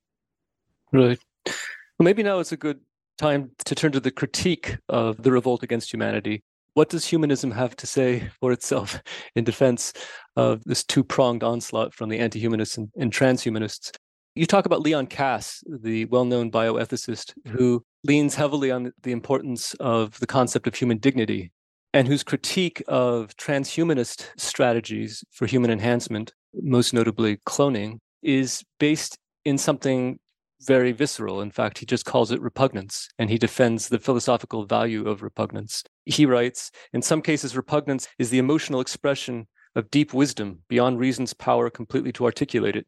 Right. 0.92 1.20
Well, 1.46 2.06
maybe 2.06 2.24
now 2.24 2.40
it's 2.40 2.52
a 2.52 2.58
good 2.58 2.80
time 3.18 3.52
to 3.66 3.76
turn 3.76 3.92
to 3.92 4.00
the 4.00 4.12
critique 4.12 4.78
of 4.88 5.22
the 5.22 5.32
revolt 5.32 5.62
against 5.62 5.92
humanity. 5.92 6.44
What 6.74 6.90
does 6.90 7.06
humanism 7.06 7.52
have 7.52 7.76
to 7.78 7.88
say 7.88 8.30
for 8.40 8.52
itself 8.52 9.02
in 9.36 9.44
defense 9.44 9.94
of 10.36 10.64
this 10.64 10.84
two 10.84 11.04
pronged 11.04 11.44
onslaught 11.44 11.94
from 11.94 12.10
the 12.10 12.20
anti 12.20 12.40
humanists 12.40 12.78
and, 12.78 12.90
and 12.98 13.12
transhumanists? 13.12 13.92
You 14.36 14.46
talk 14.46 14.66
about 14.66 14.82
Leon 14.82 15.08
Kass, 15.08 15.64
the 15.68 16.06
well 16.06 16.26
known 16.26 16.52
bioethicist, 16.52 17.34
who 17.48 17.84
leans 18.04 18.36
heavily 18.36 18.72
on 18.72 18.94
the 19.02 19.12
importance 19.12 19.74
of 19.80 20.20
the 20.20 20.28
concept 20.28 20.68
of 20.68 20.76
human 20.76 20.98
dignity 20.98 21.52
and 21.94 22.08
whose 22.08 22.24
critique 22.24 22.84
of 22.88 23.36
transhumanist 23.38 24.30
strategies 24.38 25.24
for 25.32 25.48
human 25.48 25.72
enhancement, 25.72 26.34
most 26.54 26.94
notably 26.94 27.38
cloning, 27.48 27.98
is 28.22 28.64
based 28.80 29.18
in 29.46 29.58
something 29.58 30.20
very 30.62 30.92
visceral. 30.92 31.42
In 31.42 31.52
fact, 31.52 31.78
he 31.78 31.86
just 31.86 32.06
calls 32.06 32.32
it 32.32 32.42
repugnance 32.42 33.10
and 33.18 33.30
he 33.30 33.38
defends 33.38 33.90
the 33.90 34.00
philosophical 34.00 34.66
value 34.66 35.08
of 35.08 35.22
repugnance. 35.22 35.84
He 36.06 36.26
writes 36.26 36.72
In 36.94 37.02
some 37.02 37.22
cases, 37.22 37.56
repugnance 37.56 38.08
is 38.18 38.30
the 38.30 38.40
emotional 38.40 38.82
expression 38.82 39.48
of 39.76 39.92
deep 39.92 40.14
wisdom 40.14 40.60
beyond 40.68 41.00
reason's 41.00 41.34
power 41.34 41.70
completely 41.70 42.12
to 42.14 42.26
articulate 42.26 42.76
it. 42.76 42.88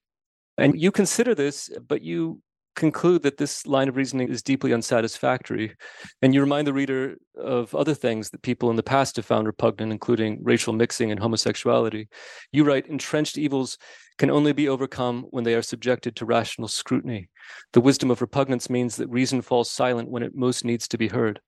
And 0.57 0.79
you 0.79 0.91
consider 0.91 1.33
this, 1.33 1.69
but 1.87 2.01
you 2.01 2.41
conclude 2.75 3.23
that 3.23 3.37
this 3.37 3.67
line 3.67 3.89
of 3.89 3.95
reasoning 3.95 4.29
is 4.29 4.41
deeply 4.41 4.71
unsatisfactory. 4.71 5.75
And 6.21 6.33
you 6.33 6.41
remind 6.41 6.67
the 6.67 6.73
reader 6.73 7.17
of 7.35 7.75
other 7.75 7.93
things 7.93 8.29
that 8.29 8.41
people 8.41 8.69
in 8.69 8.75
the 8.75 8.83
past 8.83 9.17
have 9.17 9.25
found 9.25 9.47
repugnant, 9.47 9.91
including 9.91 10.39
racial 10.41 10.73
mixing 10.73 11.11
and 11.11 11.19
homosexuality. 11.19 12.07
You 12.51 12.63
write 12.63 12.87
entrenched 12.87 13.37
evils 13.37 13.77
can 14.17 14.29
only 14.29 14.53
be 14.53 14.69
overcome 14.69 15.25
when 15.31 15.43
they 15.43 15.55
are 15.55 15.61
subjected 15.61 16.15
to 16.15 16.25
rational 16.25 16.67
scrutiny. 16.67 17.29
The 17.73 17.81
wisdom 17.81 18.11
of 18.11 18.21
repugnance 18.21 18.69
means 18.69 18.95
that 18.97 19.09
reason 19.09 19.41
falls 19.41 19.69
silent 19.69 20.09
when 20.09 20.23
it 20.23 20.35
most 20.35 20.63
needs 20.63 20.87
to 20.89 20.97
be 20.97 21.07
heard. 21.07 21.41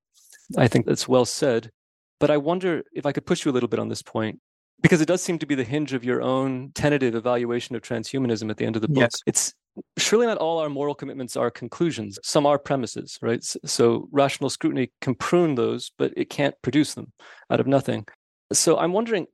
I 0.58 0.68
think 0.68 0.86
that's 0.86 1.08
well 1.08 1.26
said. 1.26 1.72
But 2.20 2.32
I 2.32 2.38
wonder 2.38 2.84
if 2.94 3.06
I 3.06 3.12
could 3.12 3.26
push 3.26 3.46
you 3.46 3.52
a 3.52 3.54
little 3.54 3.70
bit 3.70 3.80
on 3.80 3.90
this 3.90 4.02
point, 4.02 4.40
because 4.82 5.02
it 5.02 5.08
does 5.08 5.22
seem 5.22 5.40
to 5.40 5.46
be 5.46 5.56
the 5.56 5.64
hinge 5.64 5.94
of 5.94 6.04
your 6.04 6.22
own 6.22 6.72
tentative 6.74 7.16
evaluation 7.16 7.76
of 7.76 7.82
transhumanism 7.82 8.50
at 8.50 8.58
the 8.58 8.66
end 8.66 8.76
of 8.76 8.82
the 8.82 8.88
book. 8.88 9.02
Yes. 9.02 9.22
It's 9.26 9.54
surely 9.98 10.28
not 10.28 10.38
all 10.38 10.60
our 10.60 10.70
moral 10.70 10.96
commitments 10.96 11.36
are 11.36 11.50
conclusions. 11.50 12.20
Some 12.24 12.46
are 12.46 12.60
premises, 12.60 13.18
right? 13.22 13.44
So 13.66 14.08
rational 14.12 14.50
scrutiny 14.50 14.92
can 15.02 15.16
prune 15.16 15.56
those, 15.56 15.92
but 15.98 16.14
it 16.16 16.30
can't 16.30 16.56
produce 16.62 16.94
them 16.94 17.12
out 17.50 17.60
of 17.60 17.68
nothing. 17.68 18.06
So 18.52 18.78
I'm 18.78 18.94
wondering 18.94 19.28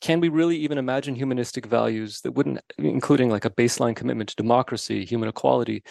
can 0.00 0.20
we 0.20 0.28
really 0.28 0.56
even 0.58 0.78
imagine 0.78 1.14
humanistic 1.14 1.66
values 1.66 2.20
that 2.20 2.32
wouldn't, 2.32 2.60
including 2.78 3.30
like 3.30 3.44
a 3.44 3.50
baseline 3.50 3.96
commitment 3.96 4.28
to 4.28 4.36
democracy, 4.36 5.04
human 5.04 5.28
equality, 5.28 5.82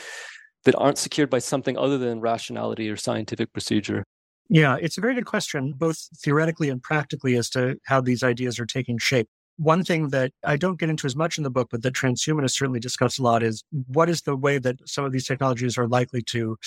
that 0.63 0.75
aren't 0.75 0.97
secured 0.97 1.29
by 1.29 1.39
something 1.39 1.77
other 1.77 1.97
than 1.97 2.19
rationality 2.19 2.89
or 2.89 2.95
scientific 2.95 3.51
procedure? 3.53 4.03
Yeah, 4.49 4.77
it's 4.79 4.97
a 4.97 5.01
very 5.01 5.15
good 5.15 5.25
question, 5.25 5.73
both 5.75 5.97
theoretically 6.17 6.69
and 6.69 6.81
practically, 6.81 7.35
as 7.35 7.49
to 7.51 7.77
how 7.85 8.01
these 8.01 8.23
ideas 8.23 8.59
are 8.59 8.65
taking 8.65 8.97
shape. 8.97 9.27
One 9.57 9.83
thing 9.83 10.09
that 10.09 10.31
I 10.43 10.57
don't 10.57 10.79
get 10.79 10.89
into 10.89 11.07
as 11.07 11.15
much 11.15 11.37
in 11.37 11.43
the 11.43 11.49
book, 11.49 11.69
but 11.71 11.81
that 11.83 11.93
transhumanists 11.93 12.57
certainly 12.57 12.79
discuss 12.79 13.17
a 13.17 13.23
lot 13.23 13.41
is 13.41 13.63
what 13.87 14.09
is 14.09 14.21
the 14.21 14.35
way 14.35 14.57
that 14.57 14.77
some 14.87 15.05
of 15.05 15.11
these 15.11 15.25
technologies 15.25 15.77
are 15.77 15.87
likely 15.87 16.21
to 16.23 16.57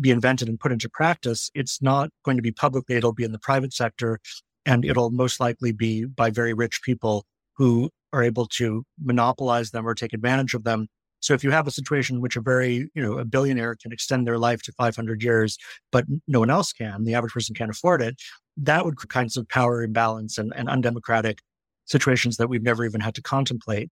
be 0.00 0.10
invented 0.10 0.48
and 0.48 0.60
put 0.60 0.70
into 0.70 0.88
practice. 0.88 1.50
It's 1.54 1.82
not 1.82 2.10
going 2.24 2.36
to 2.36 2.42
be 2.42 2.52
publicly, 2.52 2.96
it'll 2.96 3.12
be 3.12 3.24
in 3.24 3.32
the 3.32 3.38
private 3.38 3.72
sector 3.72 4.20
and 4.64 4.84
it'll 4.84 5.10
most 5.10 5.40
likely 5.40 5.72
be 5.72 6.04
by 6.04 6.30
very 6.30 6.54
rich 6.54 6.82
people 6.82 7.24
who 7.56 7.90
are 8.12 8.22
able 8.22 8.46
to 8.46 8.84
monopolize 9.02 9.70
them 9.70 9.86
or 9.86 9.94
take 9.94 10.12
advantage 10.12 10.54
of 10.54 10.64
them. 10.64 10.86
So 11.20 11.34
if 11.34 11.42
you 11.42 11.50
have 11.50 11.66
a 11.66 11.72
situation 11.72 12.16
in 12.16 12.22
which 12.22 12.36
a 12.36 12.40
very, 12.40 12.88
you 12.94 13.02
know, 13.02 13.18
a 13.18 13.24
billionaire 13.24 13.74
can 13.74 13.92
extend 13.92 14.26
their 14.26 14.38
life 14.38 14.62
to 14.62 14.72
500 14.72 15.22
years, 15.22 15.58
but 15.90 16.04
no 16.28 16.38
one 16.38 16.50
else 16.50 16.72
can, 16.72 17.04
the 17.04 17.14
average 17.14 17.32
person 17.32 17.54
can't 17.54 17.70
afford 17.70 18.00
it, 18.02 18.16
that 18.56 18.84
would 18.84 18.96
kinds 19.08 19.36
of 19.36 19.48
power 19.48 19.82
imbalance 19.82 20.38
and, 20.38 20.52
and 20.54 20.68
undemocratic 20.68 21.40
situations 21.88 22.36
that 22.36 22.48
we've 22.48 22.62
never 22.62 22.84
even 22.84 23.00
had 23.00 23.14
to 23.16 23.22
contemplate. 23.22 23.90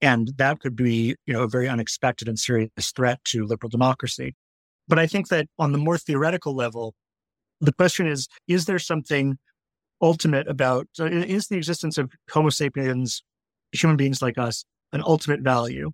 And 0.00 0.32
that 0.36 0.60
could 0.60 0.74
be, 0.74 1.14
you 1.26 1.32
know, 1.32 1.42
a 1.42 1.48
very 1.48 1.68
unexpected 1.68 2.28
and 2.28 2.38
serious 2.38 2.70
threat 2.94 3.24
to 3.26 3.46
liberal 3.46 3.70
democracy. 3.70 4.34
But 4.88 4.98
I 4.98 5.06
think 5.06 5.28
that 5.28 5.46
on 5.58 5.72
the 5.72 5.78
more 5.78 5.96
theoretical 5.96 6.54
level, 6.54 6.94
the 7.60 7.72
question 7.72 8.06
is, 8.06 8.28
is 8.48 8.66
there 8.66 8.78
something 8.78 9.38
ultimate 10.02 10.48
about 10.48 10.88
is 10.98 11.48
the 11.48 11.56
existence 11.56 11.96
of 11.96 12.10
Homo 12.30 12.50
sapiens, 12.50 13.22
human 13.72 13.96
beings 13.96 14.20
like 14.20 14.36
us, 14.36 14.64
an 14.92 15.02
ultimate 15.06 15.40
value? 15.40 15.92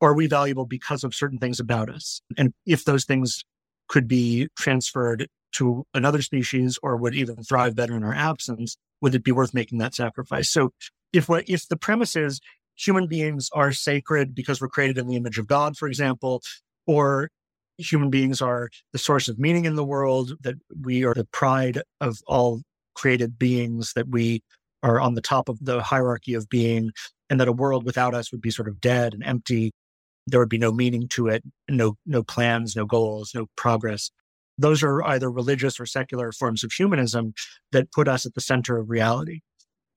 Or 0.00 0.10
are 0.10 0.14
we 0.14 0.26
valuable 0.26 0.66
because 0.66 1.04
of 1.04 1.14
certain 1.14 1.38
things 1.38 1.60
about 1.60 1.88
us? 1.88 2.20
And 2.36 2.52
if 2.66 2.84
those 2.84 3.04
things 3.04 3.44
could 3.88 4.08
be 4.08 4.48
transferred 4.58 5.28
to 5.56 5.86
another 5.94 6.22
species 6.22 6.78
or 6.82 6.96
would 6.96 7.14
even 7.14 7.42
thrive 7.42 7.74
better 7.74 7.96
in 7.96 8.04
our 8.04 8.14
absence, 8.14 8.76
would 9.00 9.14
it 9.14 9.24
be 9.24 9.32
worth 9.32 9.54
making 9.54 9.78
that 9.78 9.94
sacrifice? 9.94 10.50
So 10.50 10.70
if 11.12 11.28
what 11.28 11.48
if 11.48 11.68
the 11.68 11.76
premise 11.76 12.16
is 12.16 12.40
human 12.76 13.06
beings 13.06 13.48
are 13.52 13.72
sacred 13.72 14.34
because 14.34 14.60
we're 14.60 14.68
created 14.68 14.98
in 14.98 15.06
the 15.06 15.16
image 15.16 15.38
of 15.38 15.46
God, 15.46 15.76
for 15.76 15.88
example, 15.88 16.42
or 16.86 17.30
human 17.78 18.10
beings 18.10 18.40
are 18.40 18.70
the 18.92 18.98
source 18.98 19.28
of 19.28 19.38
meaning 19.38 19.64
in 19.64 19.76
the 19.76 19.84
world, 19.84 20.32
that 20.42 20.56
we 20.82 21.04
are 21.04 21.14
the 21.14 21.26
pride 21.26 21.82
of 22.00 22.18
all 22.26 22.62
created 22.94 23.38
beings, 23.38 23.92
that 23.94 24.08
we 24.08 24.42
are 24.82 25.00
on 25.00 25.14
the 25.14 25.20
top 25.20 25.48
of 25.48 25.58
the 25.62 25.82
hierarchy 25.82 26.34
of 26.34 26.48
being, 26.48 26.90
and 27.28 27.40
that 27.40 27.48
a 27.48 27.52
world 27.52 27.84
without 27.84 28.14
us 28.14 28.30
would 28.30 28.40
be 28.40 28.50
sort 28.50 28.68
of 28.68 28.80
dead 28.80 29.14
and 29.14 29.24
empty. 29.24 29.72
There 30.26 30.40
would 30.40 30.48
be 30.48 30.58
no 30.58 30.72
meaning 30.72 31.08
to 31.08 31.28
it, 31.28 31.42
no, 31.68 31.96
no 32.04 32.22
plans, 32.22 32.76
no 32.76 32.84
goals, 32.84 33.32
no 33.34 33.46
progress. 33.56 34.10
Those 34.58 34.82
are 34.82 35.02
either 35.04 35.30
religious 35.30 35.78
or 35.78 35.86
secular 35.86 36.32
forms 36.32 36.64
of 36.64 36.72
humanism 36.72 37.34
that 37.72 37.92
put 37.92 38.08
us 38.08 38.24
at 38.26 38.34
the 38.34 38.40
center 38.40 38.78
of 38.78 38.90
reality. 38.90 39.40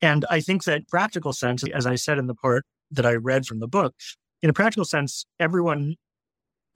And 0.01 0.25
I 0.29 0.39
think 0.39 0.63
that 0.63 0.87
practical 0.87 1.33
sense, 1.33 1.63
as 1.63 1.85
I 1.85 1.95
said 1.95 2.17
in 2.17 2.27
the 2.27 2.35
part 2.35 2.65
that 2.91 3.05
I 3.05 3.13
read 3.13 3.45
from 3.45 3.59
the 3.59 3.67
book, 3.67 3.93
in 4.41 4.49
a 4.49 4.53
practical 4.53 4.85
sense, 4.85 5.25
everyone 5.39 5.95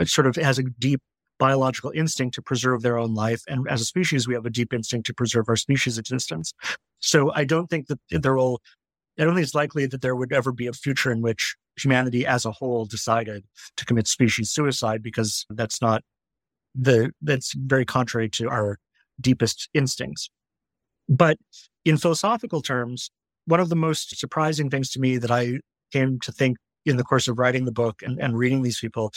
sort 0.05 0.27
of 0.27 0.35
has 0.35 0.59
a 0.59 0.63
deep 0.63 1.01
biological 1.39 1.91
instinct 1.91 2.35
to 2.35 2.41
preserve 2.41 2.81
their 2.81 2.97
own 2.97 3.15
life. 3.15 3.41
And 3.47 3.67
as 3.69 3.81
a 3.81 3.85
species, 3.85 4.27
we 4.27 4.33
have 4.33 4.45
a 4.45 4.49
deep 4.49 4.73
instinct 4.73 5.07
to 5.07 5.13
preserve 5.13 5.49
our 5.49 5.55
species 5.55 5.97
existence. 5.97 6.53
So 6.99 7.31
I 7.33 7.43
don't 7.43 7.67
think 7.67 7.87
that 7.87 7.99
there 8.09 8.35
will, 8.35 8.61
I 9.19 9.23
don't 9.23 9.35
think 9.35 9.43
it's 9.43 9.55
likely 9.55 9.85
that 9.87 10.01
there 10.01 10.15
would 10.15 10.31
ever 10.31 10.51
be 10.51 10.67
a 10.67 10.73
future 10.73 11.11
in 11.11 11.21
which 11.21 11.55
humanity 11.77 12.25
as 12.25 12.45
a 12.45 12.51
whole 12.51 12.85
decided 12.85 13.45
to 13.77 13.85
commit 13.85 14.07
species 14.07 14.51
suicide 14.51 15.01
because 15.01 15.45
that's 15.49 15.81
not 15.81 16.03
the, 16.75 17.11
that's 17.21 17.53
very 17.53 17.85
contrary 17.85 18.29
to 18.29 18.49
our 18.49 18.77
deepest 19.19 19.69
instincts. 19.73 20.29
But 21.07 21.37
in 21.85 21.97
philosophical 21.97 22.61
terms, 22.61 23.11
one 23.45 23.59
of 23.59 23.69
the 23.69 23.75
most 23.75 24.17
surprising 24.17 24.69
things 24.69 24.89
to 24.91 24.99
me 24.99 25.17
that 25.17 25.31
I 25.31 25.59
came 25.91 26.19
to 26.21 26.31
think 26.31 26.57
in 26.85 26.97
the 26.97 27.03
course 27.03 27.27
of 27.27 27.37
writing 27.37 27.65
the 27.65 27.71
book 27.71 28.01
and, 28.01 28.19
and 28.19 28.37
reading 28.37 28.61
these 28.61 28.79
people 28.79 29.11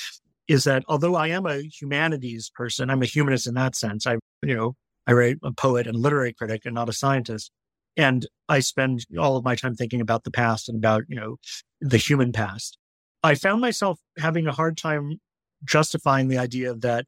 is 0.49 0.65
that 0.65 0.85
although 0.89 1.17
I 1.17 1.29
am 1.29 1.47
a 1.47 1.63
humanities 1.63 2.51
person, 2.55 2.91
I'm 2.91 3.03
a 3.03 3.07
humanist 3.07 3.47
in 3.47 3.55
that 3.55 3.75
sense. 3.75 4.07
I, 4.07 4.19
you 4.43 4.55
know, 4.55 4.75
I 5.07 5.13
write 5.13 5.39
a 5.43 5.53
poet 5.53 5.87
and 5.87 5.97
literary 5.97 6.33
critic 6.33 6.63
and 6.65 6.75
not 6.75 6.89
a 6.89 6.93
scientist. 6.93 7.51
And 7.97 8.27
I 8.49 8.61
spend 8.61 9.07
all 9.19 9.37
of 9.37 9.45
my 9.45 9.55
time 9.55 9.75
thinking 9.75 10.01
about 10.01 10.25
the 10.25 10.31
past 10.31 10.69
and 10.69 10.77
about, 10.77 11.05
you 11.09 11.17
know, 11.17 11.37
the 11.81 11.97
human 11.97 12.33
past. 12.33 12.79
I 13.23 13.35
found 13.35 13.61
myself 13.61 13.99
having 14.19 14.47
a 14.47 14.53
hard 14.53 14.77
time 14.77 15.19
justifying 15.65 16.29
the 16.29 16.39
idea 16.39 16.75
that 16.75 17.07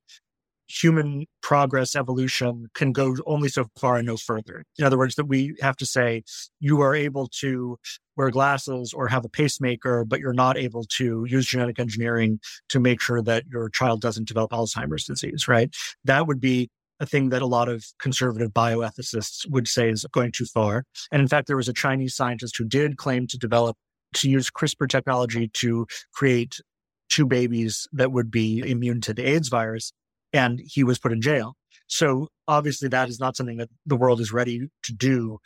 human 0.68 1.26
progress 1.42 1.96
evolution 1.96 2.66
can 2.74 2.92
go 2.92 3.16
only 3.26 3.48
so 3.48 3.66
far 3.80 3.96
and 3.96 4.06
no 4.06 4.16
further. 4.16 4.64
In 4.78 4.84
other 4.84 4.98
words, 4.98 5.14
that 5.16 5.24
we 5.24 5.56
have 5.60 5.76
to 5.76 5.86
say 5.86 6.22
you 6.60 6.80
are 6.82 6.94
able 6.94 7.26
to 7.40 7.78
wear 8.16 8.30
glasses 8.30 8.92
or 8.92 9.08
have 9.08 9.24
a 9.24 9.28
pacemaker, 9.28 10.04
but 10.04 10.20
you're 10.20 10.32
not 10.32 10.58
able 10.58 10.84
to 10.96 11.24
use 11.28 11.46
genetic 11.46 11.78
engineering 11.78 12.38
to 12.68 12.80
make 12.80 13.00
sure 13.00 13.22
that 13.22 13.44
your 13.50 13.70
child 13.70 14.00
doesn't 14.00 14.28
develop 14.28 14.50
Alzheimer's 14.50 15.04
disease, 15.04 15.48
right? 15.48 15.74
That 16.04 16.26
would 16.26 16.40
be 16.40 16.68
a 17.00 17.06
thing 17.06 17.28
that 17.30 17.42
a 17.42 17.46
lot 17.46 17.68
of 17.68 17.84
conservative 17.98 18.50
bioethicists 18.50 19.48
would 19.50 19.68
say 19.68 19.88
is 19.88 20.04
going 20.12 20.32
too 20.32 20.46
far. 20.46 20.84
And 21.12 21.22
in 21.22 21.28
fact, 21.28 21.46
there 21.46 21.56
was 21.56 21.68
a 21.68 21.72
Chinese 21.72 22.14
scientist 22.14 22.56
who 22.58 22.64
did 22.64 22.96
claim 22.96 23.26
to 23.28 23.38
develop, 23.38 23.76
to 24.14 24.28
use 24.28 24.50
CRISPR 24.50 24.88
technology 24.88 25.48
to 25.54 25.86
create 26.12 26.60
two 27.08 27.24
babies 27.24 27.86
that 27.92 28.12
would 28.12 28.30
be 28.30 28.58
immune 28.68 29.00
to 29.02 29.14
the 29.14 29.26
AIDS 29.26 29.48
virus 29.48 29.92
and 30.32 30.60
he 30.64 30.84
was 30.84 30.98
put 30.98 31.12
in 31.12 31.20
jail. 31.20 31.54
So 31.86 32.28
obviously 32.46 32.88
that 32.88 33.08
is 33.08 33.18
not 33.18 33.36
something 33.36 33.56
that 33.58 33.70
the 33.86 33.96
world 33.96 34.20
is 34.20 34.32
ready 34.32 34.68
to 34.84 34.92
do 34.92 35.38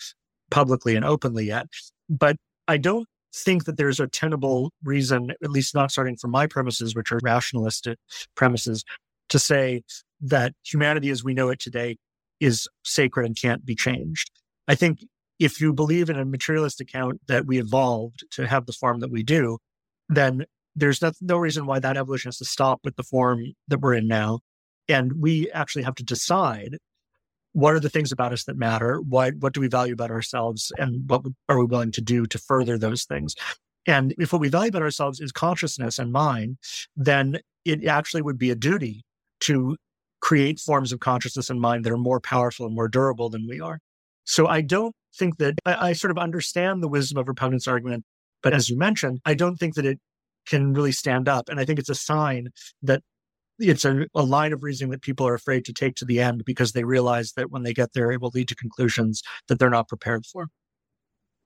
publicly 0.50 0.96
and 0.96 1.04
openly 1.04 1.46
yet. 1.46 1.66
But 2.08 2.36
I 2.68 2.76
don't 2.76 3.06
think 3.34 3.64
that 3.64 3.76
there's 3.76 4.00
a 4.00 4.06
tenable 4.06 4.72
reason, 4.84 5.30
at 5.42 5.50
least 5.50 5.74
not 5.74 5.90
starting 5.90 6.16
from 6.16 6.30
my 6.30 6.46
premises, 6.46 6.94
which 6.94 7.12
are 7.12 7.20
rationalistic 7.22 7.98
premises, 8.34 8.84
to 9.28 9.38
say 9.38 9.82
that 10.20 10.52
humanity 10.64 11.10
as 11.10 11.24
we 11.24 11.32
know 11.32 11.48
it 11.48 11.58
today 11.58 11.96
is 12.40 12.68
sacred 12.84 13.24
and 13.24 13.36
can't 13.36 13.64
be 13.64 13.74
changed. 13.74 14.30
I 14.68 14.74
think 14.74 15.04
if 15.38 15.60
you 15.60 15.72
believe 15.72 16.10
in 16.10 16.18
a 16.18 16.24
materialist 16.24 16.80
account 16.80 17.20
that 17.28 17.46
we 17.46 17.58
evolved 17.58 18.24
to 18.32 18.46
have 18.46 18.66
the 18.66 18.72
form 18.72 19.00
that 19.00 19.10
we 19.10 19.22
do, 19.22 19.58
then 20.08 20.44
there's 20.76 21.00
no 21.20 21.36
reason 21.36 21.66
why 21.66 21.78
that 21.78 21.96
evolution 21.96 22.28
has 22.28 22.38
to 22.38 22.44
stop 22.44 22.80
with 22.84 22.96
the 22.96 23.02
form 23.02 23.52
that 23.68 23.80
we're 23.80 23.94
in 23.94 24.06
now. 24.06 24.40
And 24.88 25.20
we 25.20 25.50
actually 25.52 25.82
have 25.82 25.94
to 25.96 26.04
decide 26.04 26.78
what 27.52 27.74
are 27.74 27.80
the 27.80 27.90
things 27.90 28.12
about 28.12 28.32
us 28.32 28.44
that 28.44 28.56
matter? 28.56 29.00
What, 29.00 29.34
what 29.36 29.52
do 29.52 29.60
we 29.60 29.68
value 29.68 29.92
about 29.92 30.10
ourselves? 30.10 30.72
And 30.78 31.08
what 31.08 31.22
are 31.48 31.58
we 31.58 31.66
willing 31.66 31.92
to 31.92 32.00
do 32.00 32.26
to 32.26 32.38
further 32.38 32.78
those 32.78 33.04
things? 33.04 33.34
And 33.86 34.14
if 34.18 34.32
what 34.32 34.40
we 34.40 34.48
value 34.48 34.70
about 34.70 34.82
ourselves 34.82 35.20
is 35.20 35.32
consciousness 35.32 35.98
and 35.98 36.12
mind, 36.12 36.56
then 36.96 37.38
it 37.64 37.84
actually 37.84 38.22
would 38.22 38.38
be 38.38 38.50
a 38.50 38.54
duty 38.54 39.02
to 39.40 39.76
create 40.20 40.60
forms 40.60 40.92
of 40.92 41.00
consciousness 41.00 41.50
and 41.50 41.60
mind 41.60 41.84
that 41.84 41.92
are 41.92 41.98
more 41.98 42.20
powerful 42.20 42.64
and 42.64 42.74
more 42.74 42.88
durable 42.88 43.28
than 43.28 43.46
we 43.48 43.60
are. 43.60 43.80
So 44.24 44.46
I 44.46 44.60
don't 44.60 44.94
think 45.16 45.38
that 45.38 45.54
I, 45.66 45.88
I 45.88 45.92
sort 45.92 46.12
of 46.12 46.18
understand 46.18 46.82
the 46.82 46.88
wisdom 46.88 47.18
of 47.18 47.28
repugnance 47.28 47.66
argument, 47.66 48.04
but 48.42 48.54
as 48.54 48.70
you 48.70 48.78
mentioned, 48.78 49.20
I 49.24 49.34
don't 49.34 49.56
think 49.56 49.74
that 49.74 49.84
it 49.84 49.98
can 50.46 50.72
really 50.72 50.92
stand 50.92 51.28
up. 51.28 51.48
And 51.48 51.58
I 51.58 51.64
think 51.64 51.78
it's 51.78 51.88
a 51.88 51.94
sign 51.94 52.48
that 52.82 53.02
it's 53.58 53.84
a, 53.84 54.06
a, 54.14 54.22
line 54.22 54.52
of 54.52 54.62
reasoning 54.62 54.90
that 54.90 55.02
people 55.02 55.26
are 55.26 55.34
afraid 55.34 55.64
to 55.66 55.72
take 55.72 55.94
to 55.96 56.04
the 56.04 56.20
end 56.20 56.44
because 56.44 56.72
they 56.72 56.84
realize 56.84 57.32
that 57.32 57.50
when 57.50 57.62
they 57.62 57.74
get 57.74 57.92
there, 57.92 58.10
it 58.10 58.20
will 58.20 58.32
lead 58.34 58.48
to 58.48 58.54
conclusions 58.54 59.22
that 59.48 59.58
they're 59.58 59.70
not 59.70 59.88
prepared 59.88 60.26
for. 60.26 60.48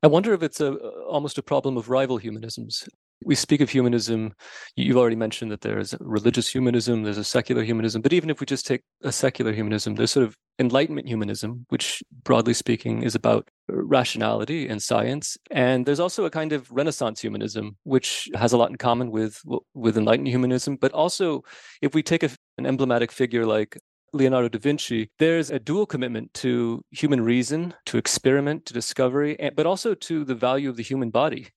I 0.02 0.08
wonder 0.08 0.32
if 0.32 0.42
it's 0.42 0.60
a 0.60 0.74
almost 1.08 1.38
a 1.38 1.42
problem 1.42 1.76
of 1.76 1.88
rival 1.88 2.18
humanisms. 2.18 2.88
We 3.24 3.34
speak 3.34 3.60
of 3.60 3.70
humanism. 3.70 4.34
You've 4.76 4.98
already 4.98 5.16
mentioned 5.16 5.50
that 5.50 5.62
there's 5.62 5.94
religious 6.00 6.48
humanism, 6.48 7.02
there's 7.02 7.18
a 7.18 7.24
secular 7.24 7.62
humanism. 7.62 8.02
But 8.02 8.12
even 8.12 8.28
if 8.28 8.40
we 8.40 8.46
just 8.46 8.66
take 8.66 8.82
a 9.02 9.10
secular 9.10 9.52
humanism, 9.52 9.94
there's 9.94 10.12
sort 10.12 10.26
of 10.26 10.36
Enlightenment 10.58 11.06
humanism, 11.06 11.66
which 11.68 12.02
broadly 12.24 12.54
speaking 12.54 13.02
is 13.02 13.14
about 13.14 13.48
rationality 13.68 14.68
and 14.68 14.82
science. 14.82 15.36
And 15.50 15.84
there's 15.84 16.00
also 16.00 16.24
a 16.24 16.30
kind 16.30 16.52
of 16.52 16.70
Renaissance 16.70 17.20
humanism, 17.20 17.76
which 17.84 18.28
has 18.34 18.52
a 18.52 18.56
lot 18.56 18.70
in 18.70 18.76
common 18.76 19.10
with 19.10 19.42
with 19.74 19.98
Enlightenment 19.98 20.32
humanism. 20.32 20.76
But 20.76 20.92
also, 20.92 21.42
if 21.82 21.94
we 21.94 22.02
take 22.02 22.22
a, 22.22 22.30
an 22.58 22.66
emblematic 22.66 23.12
figure 23.12 23.44
like 23.44 23.78
Leonardo 24.12 24.48
da 24.48 24.58
Vinci, 24.58 25.10
there's 25.18 25.50
a 25.50 25.58
dual 25.58 25.84
commitment 25.84 26.32
to 26.34 26.82
human 26.90 27.20
reason, 27.20 27.74
to 27.86 27.98
experiment, 27.98 28.64
to 28.66 28.74
discovery, 28.74 29.36
but 29.54 29.66
also 29.66 29.94
to 29.94 30.24
the 30.24 30.34
value 30.34 30.70
of 30.70 30.76
the 30.76 30.82
human 30.82 31.10
body, 31.10 31.48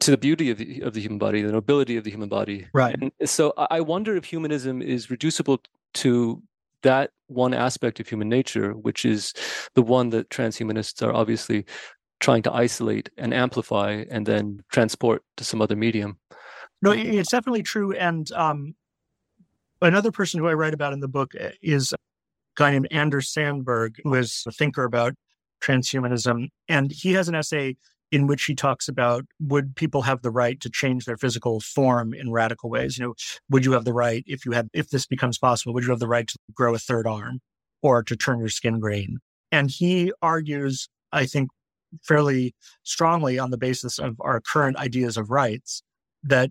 to 0.00 0.10
the 0.10 0.18
beauty 0.18 0.50
of 0.50 0.58
the, 0.58 0.82
of 0.82 0.92
the 0.92 1.00
human 1.00 1.18
body, 1.18 1.42
the 1.42 1.52
nobility 1.52 1.96
of 1.96 2.04
the 2.04 2.10
human 2.10 2.28
body. 2.28 2.66
Right. 2.74 2.96
And 3.00 3.12
so 3.24 3.54
I 3.56 3.80
wonder 3.80 4.14
if 4.16 4.24
humanism 4.24 4.82
is 4.82 5.10
reducible 5.10 5.60
to 5.94 6.42
that 6.86 7.10
one 7.26 7.52
aspect 7.54 8.00
of 8.00 8.08
human 8.08 8.28
nature, 8.28 8.72
which 8.72 9.04
is 9.04 9.32
the 9.74 9.82
one 9.82 10.10
that 10.10 10.30
transhumanists 10.30 11.02
are 11.06 11.12
obviously 11.12 11.66
trying 12.18 12.42
to 12.42 12.52
isolate 12.52 13.10
and 13.18 13.34
amplify 13.34 14.04
and 14.10 14.24
then 14.26 14.62
transport 14.72 15.22
to 15.36 15.44
some 15.44 15.60
other 15.60 15.76
medium. 15.76 16.18
No, 16.82 16.92
it's 16.92 17.30
definitely 17.30 17.62
true. 17.62 17.92
And 17.92 18.30
um, 18.32 18.74
Another 19.82 20.10
person 20.10 20.40
who 20.40 20.48
I 20.48 20.54
write 20.54 20.74
about 20.74 20.92
in 20.92 21.00
the 21.00 21.08
book 21.08 21.34
eh, 21.38 21.50
is 21.62 21.92
a 21.92 21.96
guy 22.56 22.72
named 22.72 22.88
Anders 22.90 23.28
Sandberg, 23.28 23.96
who 24.02 24.14
is 24.14 24.42
a 24.46 24.50
thinker 24.50 24.84
about 24.84 25.14
transhumanism. 25.60 26.48
And 26.68 26.90
he 26.90 27.12
has 27.12 27.28
an 27.28 27.34
essay 27.34 27.76
in 28.12 28.26
which 28.26 28.44
he 28.44 28.54
talks 28.54 28.88
about 28.88 29.24
would 29.40 29.74
people 29.76 30.02
have 30.02 30.22
the 30.22 30.30
right 30.30 30.60
to 30.60 30.70
change 30.70 31.04
their 31.04 31.16
physical 31.16 31.60
form 31.60 32.14
in 32.14 32.30
radical 32.30 32.70
ways? 32.70 32.98
You 32.98 33.06
know, 33.06 33.14
would 33.50 33.64
you 33.64 33.72
have 33.72 33.84
the 33.84 33.92
right 33.92 34.24
if 34.26 34.44
you 34.44 34.52
had 34.52 34.68
if 34.72 34.90
this 34.90 35.06
becomes 35.06 35.38
possible, 35.38 35.74
would 35.74 35.84
you 35.84 35.90
have 35.90 36.00
the 36.00 36.08
right 36.08 36.26
to 36.26 36.38
grow 36.54 36.74
a 36.74 36.78
third 36.78 37.06
arm 37.06 37.40
or 37.82 38.02
to 38.02 38.16
turn 38.16 38.38
your 38.38 38.48
skin 38.48 38.80
green? 38.80 39.18
And 39.52 39.70
he 39.70 40.12
argues, 40.22 40.88
I 41.12 41.26
think, 41.26 41.50
fairly 42.02 42.54
strongly 42.82 43.38
on 43.38 43.50
the 43.50 43.58
basis 43.58 43.98
of 43.98 44.16
our 44.20 44.40
current 44.40 44.76
ideas 44.76 45.16
of 45.16 45.30
rights 45.30 45.82
that 46.22 46.50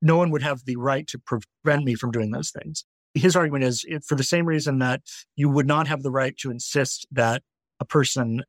no 0.00 0.16
one 0.16 0.30
would 0.30 0.42
have 0.42 0.64
the 0.64 0.76
right 0.76 1.06
to 1.08 1.18
prevent 1.18 1.84
me 1.84 1.94
from 1.94 2.10
doing 2.10 2.30
those 2.30 2.50
things. 2.50 2.84
His 3.14 3.34
argument 3.34 3.64
is 3.64 3.84
for 4.06 4.14
the 4.14 4.22
same 4.22 4.46
reason 4.46 4.78
that 4.78 5.02
you 5.34 5.48
would 5.48 5.66
not 5.66 5.88
have 5.88 6.02
the 6.02 6.10
right 6.10 6.36
to 6.38 6.50
insist 6.50 7.06
that 7.10 7.42
a 7.80 7.84
person, 7.84 8.44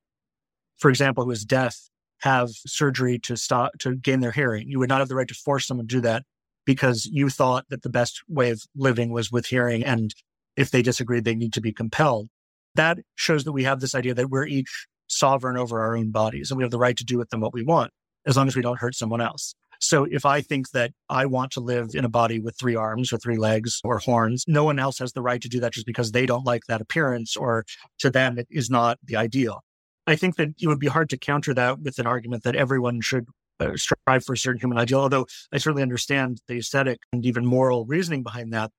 for 0.77 0.89
example, 0.89 1.23
who 1.23 1.31
is 1.31 1.43
deaf, 1.43 1.88
have 2.21 2.49
surgery 2.65 3.19
to 3.19 3.37
stop 3.37 3.71
to 3.79 3.95
gain 3.95 4.19
their 4.19 4.31
hearing. 4.31 4.69
You 4.69 4.79
would 4.79 4.89
not 4.89 4.99
have 4.99 5.09
the 5.09 5.15
right 5.15 5.27
to 5.27 5.33
force 5.33 5.67
someone 5.67 5.87
to 5.87 5.95
do 5.95 6.01
that 6.01 6.23
because 6.65 7.05
you 7.05 7.29
thought 7.29 7.65
that 7.69 7.81
the 7.81 7.89
best 7.89 8.21
way 8.27 8.51
of 8.51 8.61
living 8.75 9.11
was 9.11 9.31
with 9.31 9.47
hearing. 9.47 9.83
And 9.83 10.13
if 10.55 10.71
they 10.71 10.81
disagreed, 10.81 11.23
they 11.23 11.35
need 11.35 11.53
to 11.53 11.61
be 11.61 11.73
compelled. 11.73 12.29
That 12.75 12.99
shows 13.15 13.43
that 13.45 13.53
we 13.53 13.63
have 13.63 13.79
this 13.79 13.95
idea 13.95 14.13
that 14.13 14.29
we're 14.29 14.45
each 14.45 14.87
sovereign 15.07 15.57
over 15.57 15.81
our 15.81 15.95
own 15.95 16.11
bodies 16.11 16.51
and 16.51 16.57
we 16.57 16.63
have 16.63 16.71
the 16.71 16.77
right 16.77 16.97
to 16.97 17.03
do 17.03 17.17
with 17.17 17.29
them 17.29 17.41
what 17.41 17.53
we 17.53 17.63
want 17.63 17.91
as 18.25 18.37
long 18.37 18.47
as 18.47 18.55
we 18.55 18.61
don't 18.61 18.79
hurt 18.79 18.95
someone 18.95 19.21
else. 19.21 19.55
So 19.79 20.03
if 20.03 20.25
I 20.25 20.41
think 20.41 20.71
that 20.71 20.91
I 21.09 21.25
want 21.25 21.51
to 21.53 21.61
live 21.61 21.91
in 21.93 22.03
a 22.03 22.09
body 22.09 22.39
with 22.39 22.57
three 22.59 22.75
arms 22.75 23.13
or 23.13 23.17
three 23.17 23.37
legs 23.37 23.79
or 23.83 23.97
horns, 23.97 24.43
no 24.47 24.65
one 24.65 24.77
else 24.77 24.99
has 24.99 25.13
the 25.13 25.21
right 25.21 25.41
to 25.41 25.47
do 25.47 25.61
that 25.61 25.73
just 25.73 25.85
because 25.85 26.11
they 26.11 26.25
don't 26.25 26.45
like 26.45 26.63
that 26.67 26.81
appearance 26.81 27.37
or 27.37 27.65
to 27.99 28.09
them 28.09 28.37
it 28.37 28.47
is 28.51 28.69
not 28.69 28.99
the 29.03 29.15
ideal. 29.15 29.61
I 30.09 30.15
think 30.15 30.37
that 30.37 30.49
it 30.59 30.67
would 30.67 30.79
be 30.79 30.87
hard 30.87 31.09
to 31.11 31.17
counter 31.17 31.53
that 31.53 31.81
with 31.81 31.99
an 31.99 32.07
argument 32.07 32.43
that 32.43 32.55
everyone 32.55 32.99
should 32.99 33.27
uh, 33.59 33.75
strive 33.75 34.25
for 34.25 34.33
a 34.33 34.37
certain 34.37 34.59
human 34.59 34.79
ideal, 34.79 35.01
although 35.01 35.27
I 35.53 35.59
certainly 35.59 35.83
understand 35.83 36.41
the 36.47 36.57
aesthetic 36.57 36.99
and 37.13 37.23
even 37.25 37.45
moral 37.45 37.85
reasoning 37.85 38.23
behind 38.23 38.51
that. 38.53 38.71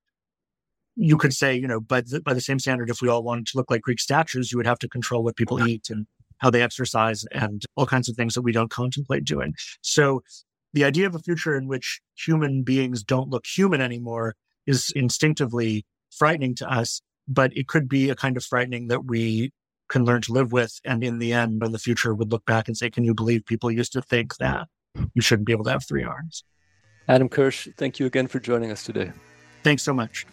You 0.97 1.17
could 1.17 1.33
say, 1.33 1.55
you 1.55 1.69
know, 1.69 1.79
by 1.81 2.01
the, 2.01 2.21
by 2.21 2.35
the 2.35 2.41
same 2.41 2.59
standard, 2.59 2.91
if 2.91 3.01
we 3.01 3.09
all 3.09 3.23
wanted 3.23 3.47
to 3.47 3.59
look 3.59 3.71
like 3.71 3.83
Greek 3.83 4.01
statues, 4.01 4.51
you 4.51 4.59
would 4.59 4.67
have 4.67 4.81
to 4.81 4.89
control 4.89 5.23
what 5.23 5.37
people 5.37 5.67
eat 5.67 5.89
and 5.89 6.07
how 6.39 6.51
they 6.51 6.63
exercise 6.63 7.25
and 7.31 7.65
all 7.77 7.87
kinds 7.87 8.09
of 8.09 8.17
things 8.17 8.35
that 8.35 8.43
we 8.43 8.51
don't 8.51 8.71
contemplate 8.71 9.25
doing. 9.25 9.55
So 9.83 10.23
the 10.73 10.85
idea 10.85 11.07
of 11.07 11.15
a 11.15 11.21
future 11.21 11.57
in 11.57 11.69
which 11.69 12.01
human 12.17 12.65
beings 12.65 13.05
don't 13.05 13.29
look 13.29 13.47
human 13.47 13.81
anymore 13.81 14.35
is 14.67 14.93
instinctively 14.97 15.85
frightening 16.11 16.57
to 16.57 16.69
us, 16.69 17.03
but 17.29 17.57
it 17.57 17.69
could 17.69 17.89
be 17.89 18.11
a 18.11 18.17
kind 18.17 18.37
of 18.37 18.45
frightening 18.45 18.89
that 18.89 19.05
we 19.05 19.53
can 19.91 20.05
learn 20.05 20.23
to 20.23 20.33
live 20.33 20.53
with. 20.53 20.81
And 20.85 21.05
in 21.05 21.19
the 21.19 21.33
end, 21.33 21.63
in 21.63 21.73
the 21.73 21.79
future, 21.79 22.15
would 22.15 22.31
look 22.31 22.47
back 22.47 22.69
and 22.69 22.77
say, 22.77 22.89
Can 22.91 23.05
you 23.05 23.15
believe 23.15 23.45
people 23.45 23.71
used 23.71 23.93
to 23.93 24.03
think 24.03 24.37
that 24.37 24.69
you 25.15 25.21
shouldn't 25.21 25.47
be 25.47 25.53
able 25.53 25.65
to 25.65 25.71
have 25.71 25.87
three 25.87 26.05
arms? 26.05 26.45
Adam 27.09 27.29
Kirsch, 27.29 27.69
thank 27.77 27.99
you 27.99 28.07
again 28.07 28.29
for 28.29 28.41
joining 28.41 28.71
us 28.71 28.85
today. 28.85 29.13
Thanks 29.63 29.83
so 29.83 29.93
much. 29.93 30.27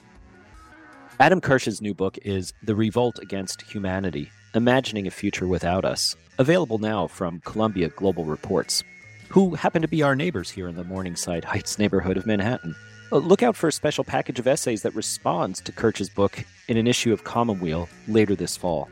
Adam 1.20 1.42
Kirsch's 1.42 1.82
new 1.82 1.94
book 1.94 2.18
is 2.24 2.54
The 2.64 2.76
Revolt 2.76 3.20
Against 3.20 3.64
Humanity 3.64 4.30
Imagining 4.54 5.08
a 5.08 5.12
Future 5.12 5.48
Without 5.48 5.84
Us, 5.84 6.16
available 6.38 6.78
now 6.78 7.08
from 7.08 7.42
Columbia 7.42 7.90
Global 7.90 8.24
Reports 8.24 8.84
who 9.30 9.56
happen 9.56 9.82
to 9.82 9.88
be 9.88 10.04
our 10.04 10.16
neighbors 10.16 10.50
here 10.50 10.68
in 10.68 10.76
the 10.76 10.84
Morningside 10.84 11.44
Heights 11.44 11.78
neighborhood 11.80 12.18
of 12.18 12.26
Manhattan. 12.26 12.76
Uh, 13.12 13.18
look 13.18 13.44
out 13.44 13.56
for 13.56 13.68
a 13.68 13.72
special 13.72 14.04
package 14.04 14.40
of 14.40 14.48
essays 14.48 14.82
that 14.82 14.96
responds 14.96 15.62
to 15.62 15.72
Kirsch's 15.72 16.10
book 16.10 16.44
in 16.68 16.78
an 16.78 16.88
issue 16.88 17.14
of 17.14 17.24
Commonweal 17.24 17.90
later 18.08 18.36
this 18.36 18.58
fall. 18.58 18.90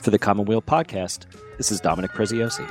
For 0.00 0.10
the 0.10 0.18
Commonweal 0.18 0.62
podcast, 0.62 1.26
this 1.58 1.70
is 1.70 1.78
Dominic 1.78 2.12
Preziosi. 2.12 2.66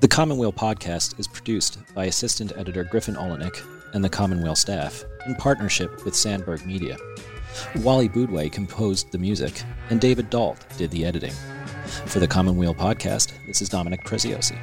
The 0.00 0.06
Commonweal 0.08 0.52
podcast 0.52 1.18
is 1.18 1.26
produced 1.26 1.80
by 1.92 2.04
assistant 2.04 2.52
editor 2.56 2.84
Griffin 2.84 3.16
Oleynick 3.16 3.66
and 3.94 4.04
the 4.04 4.08
Commonweal 4.08 4.54
staff 4.54 5.04
in 5.26 5.34
partnership 5.34 6.04
with 6.04 6.14
Sandberg 6.14 6.64
Media. 6.64 6.96
Wally 7.78 8.08
Boudway 8.08 8.50
composed 8.50 9.10
the 9.10 9.18
music, 9.18 9.64
and 9.90 10.00
David 10.00 10.30
Dault 10.30 10.64
did 10.78 10.92
the 10.92 11.04
editing. 11.04 11.34
For 12.06 12.20
the 12.20 12.28
Commonweal 12.28 12.76
podcast, 12.76 13.32
this 13.48 13.60
is 13.60 13.68
Dominic 13.68 14.04
Preziosi. 14.04 14.56